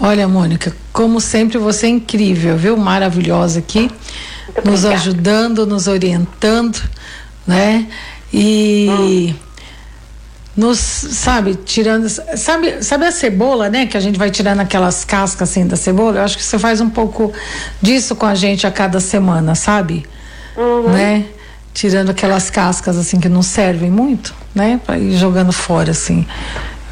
Olha, 0.00 0.28
Mônica, 0.28 0.76
como 0.92 1.20
sempre 1.20 1.58
você 1.58 1.86
é 1.86 1.90
incrível, 1.90 2.56
viu? 2.56 2.76
Maravilhosa 2.76 3.58
aqui, 3.58 3.90
nos 4.64 4.84
ajudando, 4.84 5.66
nos 5.66 5.88
orientando, 5.88 6.80
né? 7.46 7.86
E 8.32 9.34
nos, 10.56 10.78
sabe, 10.78 11.54
tirando, 11.54 12.08
sabe, 12.08 12.82
sabe 12.82 13.04
a 13.04 13.12
cebola, 13.12 13.68
né? 13.68 13.86
Que 13.86 13.96
a 13.96 14.00
gente 14.00 14.18
vai 14.18 14.30
tirando 14.30 14.60
aquelas 14.60 15.04
cascas 15.04 15.50
assim 15.50 15.66
da 15.66 15.76
cebola. 15.76 16.18
Eu 16.18 16.22
acho 16.24 16.36
que 16.36 16.42
você 16.42 16.58
faz 16.58 16.80
um 16.80 16.88
pouco 16.88 17.32
disso 17.82 18.16
com 18.16 18.24
a 18.26 18.34
gente 18.34 18.66
a 18.66 18.70
cada 18.70 18.98
semana, 18.98 19.54
sabe? 19.54 20.06
Uhum. 20.56 20.88
Né? 20.90 21.26
Tirando 21.74 22.10
aquelas 22.10 22.48
cascas 22.48 22.96
assim 22.96 23.20
que 23.20 23.28
não 23.28 23.42
servem 23.42 23.90
muito, 23.90 24.34
né? 24.54 24.80
Para 24.84 24.96
ir 24.98 25.16
jogando 25.16 25.52
fora 25.52 25.90
assim. 25.90 26.26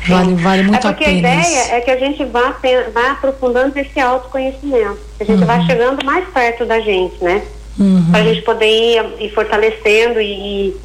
Vale, 0.07 0.35
vale 0.35 0.63
muito 0.65 0.87
é 0.87 0.91
a 0.91 0.93
porque 0.93 1.05
a, 1.05 1.07
pena. 1.07 1.19
ideia 1.19 1.77
é 1.77 1.81
que 1.81 1.91
a 1.91 1.97
gente 1.97 2.23
vá, 2.27 2.55
vá 2.93 3.13
aprofundando 3.13 3.79
esse 3.79 3.99
autoconhecimento, 3.99 4.99
que 5.17 5.23
a 5.23 5.27
gente 5.27 5.41
Uhum. 5.41 5.47
vai 5.47 5.65
chegando 5.65 6.05
mais 6.05 6.29
perto 6.29 6.67
da 6.67 6.79
gente, 6.81 7.25
né? 7.25 7.43
Uhum. 7.79 8.09
Para 8.11 8.21
a 8.21 8.25
gente 8.25 8.43
poder 8.43 8.67
ir, 8.67 9.25
ir 9.25 9.33
fortalecendo 9.35 10.21
e, 10.21 10.77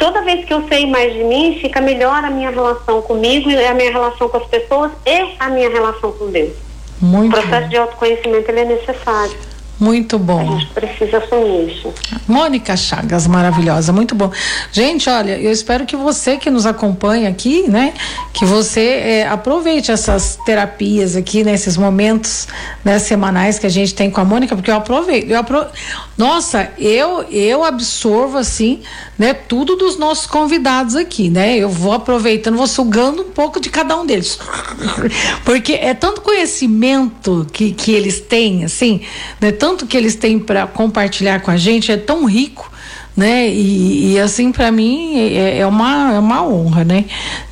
toda 0.00 0.22
vez 0.22 0.46
que 0.46 0.52
eu 0.52 0.66
sei 0.66 0.86
mais 0.86 1.12
de 1.12 1.22
mim, 1.22 1.58
fica 1.60 1.80
melhor 1.80 2.24
a 2.24 2.30
minha 2.30 2.50
relação 2.50 3.02
comigo 3.02 3.50
e 3.50 3.64
a 3.64 3.74
minha 3.74 3.92
relação 3.92 4.28
com 4.28 4.38
as 4.38 4.46
pessoas 4.46 4.90
e 5.06 5.36
a 5.38 5.48
minha 5.50 5.68
relação 5.68 6.10
com 6.10 6.30
Deus. 6.30 6.54
Muito 7.00 7.36
o 7.36 7.40
processo 7.40 7.62
bom. 7.62 7.68
de 7.68 7.76
autoconhecimento 7.76 8.50
ele 8.50 8.60
é 8.60 8.64
necessário. 8.64 9.36
Muito 9.80 10.18
bom. 10.18 10.40
A 10.40 10.58
gente 10.58 10.72
precisa 10.72 11.16
assumir 11.16 11.72
isso. 11.72 11.92
Mônica 12.28 12.76
Chagas, 12.76 13.26
maravilhosa, 13.26 13.94
muito 13.94 14.14
bom. 14.14 14.30
Gente, 14.70 15.08
olha, 15.08 15.38
eu 15.38 15.50
espero 15.50 15.86
que 15.86 15.96
você 15.96 16.36
que 16.36 16.50
nos 16.50 16.66
acompanha 16.66 17.30
aqui, 17.30 17.66
né, 17.66 17.94
que 18.34 18.44
você 18.44 18.80
é, 18.80 19.26
aproveite 19.26 19.90
essas 19.90 20.38
terapias 20.44 21.16
aqui, 21.16 21.42
nesses 21.42 21.78
né, 21.78 21.84
momentos 21.84 22.46
né, 22.84 22.98
semanais 22.98 23.58
que 23.58 23.66
a 23.66 23.70
gente 23.70 23.94
tem 23.94 24.10
com 24.10 24.20
a 24.20 24.24
Mônica, 24.24 24.54
porque 24.54 24.70
eu 24.70 24.76
aproveito. 24.76 25.30
Eu 25.30 25.38
apro... 25.38 25.64
Nossa, 26.18 26.70
eu 26.78 27.24
eu 27.30 27.64
absorvo 27.64 28.36
assim, 28.36 28.80
né, 29.18 29.32
tudo 29.32 29.76
dos 29.76 29.96
nossos 29.96 30.26
convidados 30.26 30.94
aqui, 30.94 31.30
né? 31.30 31.56
Eu 31.56 31.70
vou 31.70 31.94
aproveitando, 31.94 32.58
vou 32.58 32.66
sugando 32.66 33.22
um 33.22 33.30
pouco 33.30 33.58
de 33.58 33.70
cada 33.70 33.96
um 33.96 34.04
deles, 34.04 34.38
porque 35.44 35.72
é 35.72 35.94
tanto 35.94 36.20
conhecimento 36.20 37.46
que 37.50 37.72
que 37.72 37.92
eles 37.92 38.20
têm, 38.20 38.64
assim, 38.64 39.00
né? 39.40 39.50
Tanto 39.50 39.69
tanto 39.70 39.86
que 39.86 39.96
eles 39.96 40.16
têm 40.16 40.36
para 40.36 40.66
compartilhar 40.66 41.40
com 41.40 41.50
a 41.50 41.56
gente 41.56 41.92
é 41.92 41.96
tão 41.96 42.24
rico, 42.24 42.70
né? 43.16 43.48
E, 43.48 44.14
e 44.14 44.18
assim 44.18 44.50
para 44.50 44.72
mim 44.72 45.16
é, 45.16 45.58
é, 45.58 45.66
uma, 45.66 46.14
é 46.14 46.18
uma 46.18 46.44
honra, 46.44 46.84
né? 46.84 47.04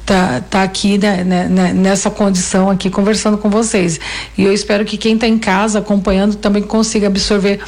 Tá, 0.05 0.43
tá 0.51 0.63
aqui 0.65 0.99
né, 0.99 1.23
né, 1.23 1.49
né, 1.49 1.73
nessa 1.73 2.11
condição 2.11 2.71
aqui 2.71 2.91
conversando 2.91 3.39
com 3.39 3.49
vocês. 3.49 4.01
E 4.37 4.43
eu 4.43 4.53
espero 4.53 4.85
que 4.85 4.97
quem 4.97 5.15
está 5.15 5.29
em 5.29 5.39
casa 5.39 5.79
acompanhando 5.79 6.35
também 6.35 6.63
consiga 6.63 7.07
absorver 7.07 7.61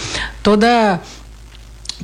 toda 0.43 1.01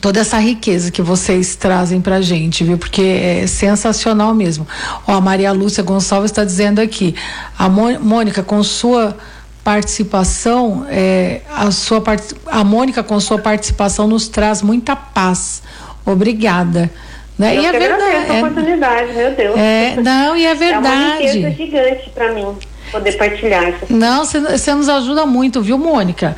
toda 0.00 0.20
essa 0.20 0.38
riqueza 0.38 0.90
que 0.90 1.02
vocês 1.02 1.56
trazem 1.56 2.00
pra 2.00 2.20
gente, 2.20 2.62
viu? 2.62 2.78
Porque 2.78 3.02
é 3.02 3.46
sensacional 3.48 4.34
mesmo. 4.34 4.68
Ó, 5.04 5.14
a 5.14 5.20
Maria 5.20 5.50
Lúcia 5.50 5.82
Gonçalves 5.82 6.30
está 6.30 6.44
dizendo 6.44 6.80
aqui, 6.80 7.14
a 7.58 7.68
Mônica 7.68 8.42
com 8.42 8.62
sua 8.62 9.16
participação, 9.66 10.86
é, 10.88 11.40
a 11.52 11.72
sua 11.72 12.00
a 12.46 12.62
Mônica 12.62 13.02
com 13.02 13.18
sua 13.18 13.36
participação 13.36 14.06
nos 14.06 14.28
traz 14.28 14.62
muita 14.62 14.94
paz. 14.94 15.60
Obrigada. 16.04 16.88
Né? 17.36 17.56
Eu 17.56 17.62
e 17.62 17.66
é 17.66 17.72
verdade. 17.72 18.32
É, 18.32 18.38
oportunidade, 18.38 19.12
meu 19.12 19.32
Deus. 19.32 19.58
É, 19.58 19.96
não, 19.96 20.36
e 20.36 20.46
é 20.46 20.54
verdade. 20.54 20.86
É 20.86 20.98
uma 20.98 21.16
riqueza 21.16 21.50
gigante 21.50 22.10
para 22.10 22.32
mim 22.32 22.56
poder 22.92 23.16
partilhar 23.16 23.68
isso. 23.68 23.86
Não, 23.90 24.24
você 24.24 24.72
nos 24.72 24.88
ajuda 24.88 25.26
muito, 25.26 25.60
viu, 25.60 25.76
Mônica? 25.76 26.36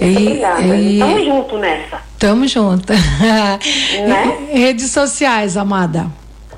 E, 0.00 0.16
obrigada. 0.16 0.62
E... 0.62 0.98
Tamo 0.98 1.22
junto 1.22 1.58
nessa. 1.58 1.98
Tamo 2.18 2.48
junto. 2.48 2.92
Né? 4.08 4.38
Redes 4.52 4.90
sociais, 4.90 5.58
amada. 5.58 6.06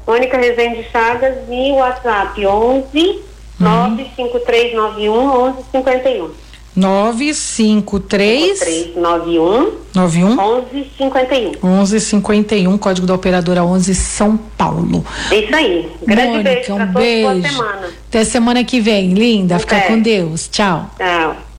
Mônica 0.07 0.37
Rezende 0.37 0.87
Chagas 0.93 1.35
e 1.51 1.73
WhatsApp 1.73 2.47
11 2.47 3.32
95391 3.62 5.55
1151. 5.72 6.31
953 6.75 8.94
91 8.96 9.72
91 9.94 10.37
1151. 10.37 11.53
1151, 11.62 12.79
código 12.79 13.07
da 13.07 13.14
operadora 13.14 13.62
11 13.62 13.94
São 13.94 14.38
Paulo. 14.38 15.05
É 15.31 15.37
isso 15.37 15.55
aí. 15.55 15.87
Grande 16.07 16.31
Mônica, 16.31 16.51
beijo. 16.51 16.75
Um 16.75 16.87
beijo. 16.87 17.48
Semana. 17.48 17.90
Até 18.09 18.25
semana 18.25 18.64
que 18.64 18.81
vem, 18.81 19.12
linda. 19.12 19.59
Fica 19.59 19.83
com 19.83 20.01
Deus. 20.01 20.48
Tchau. 20.48 20.88
Tchau. 20.96 21.37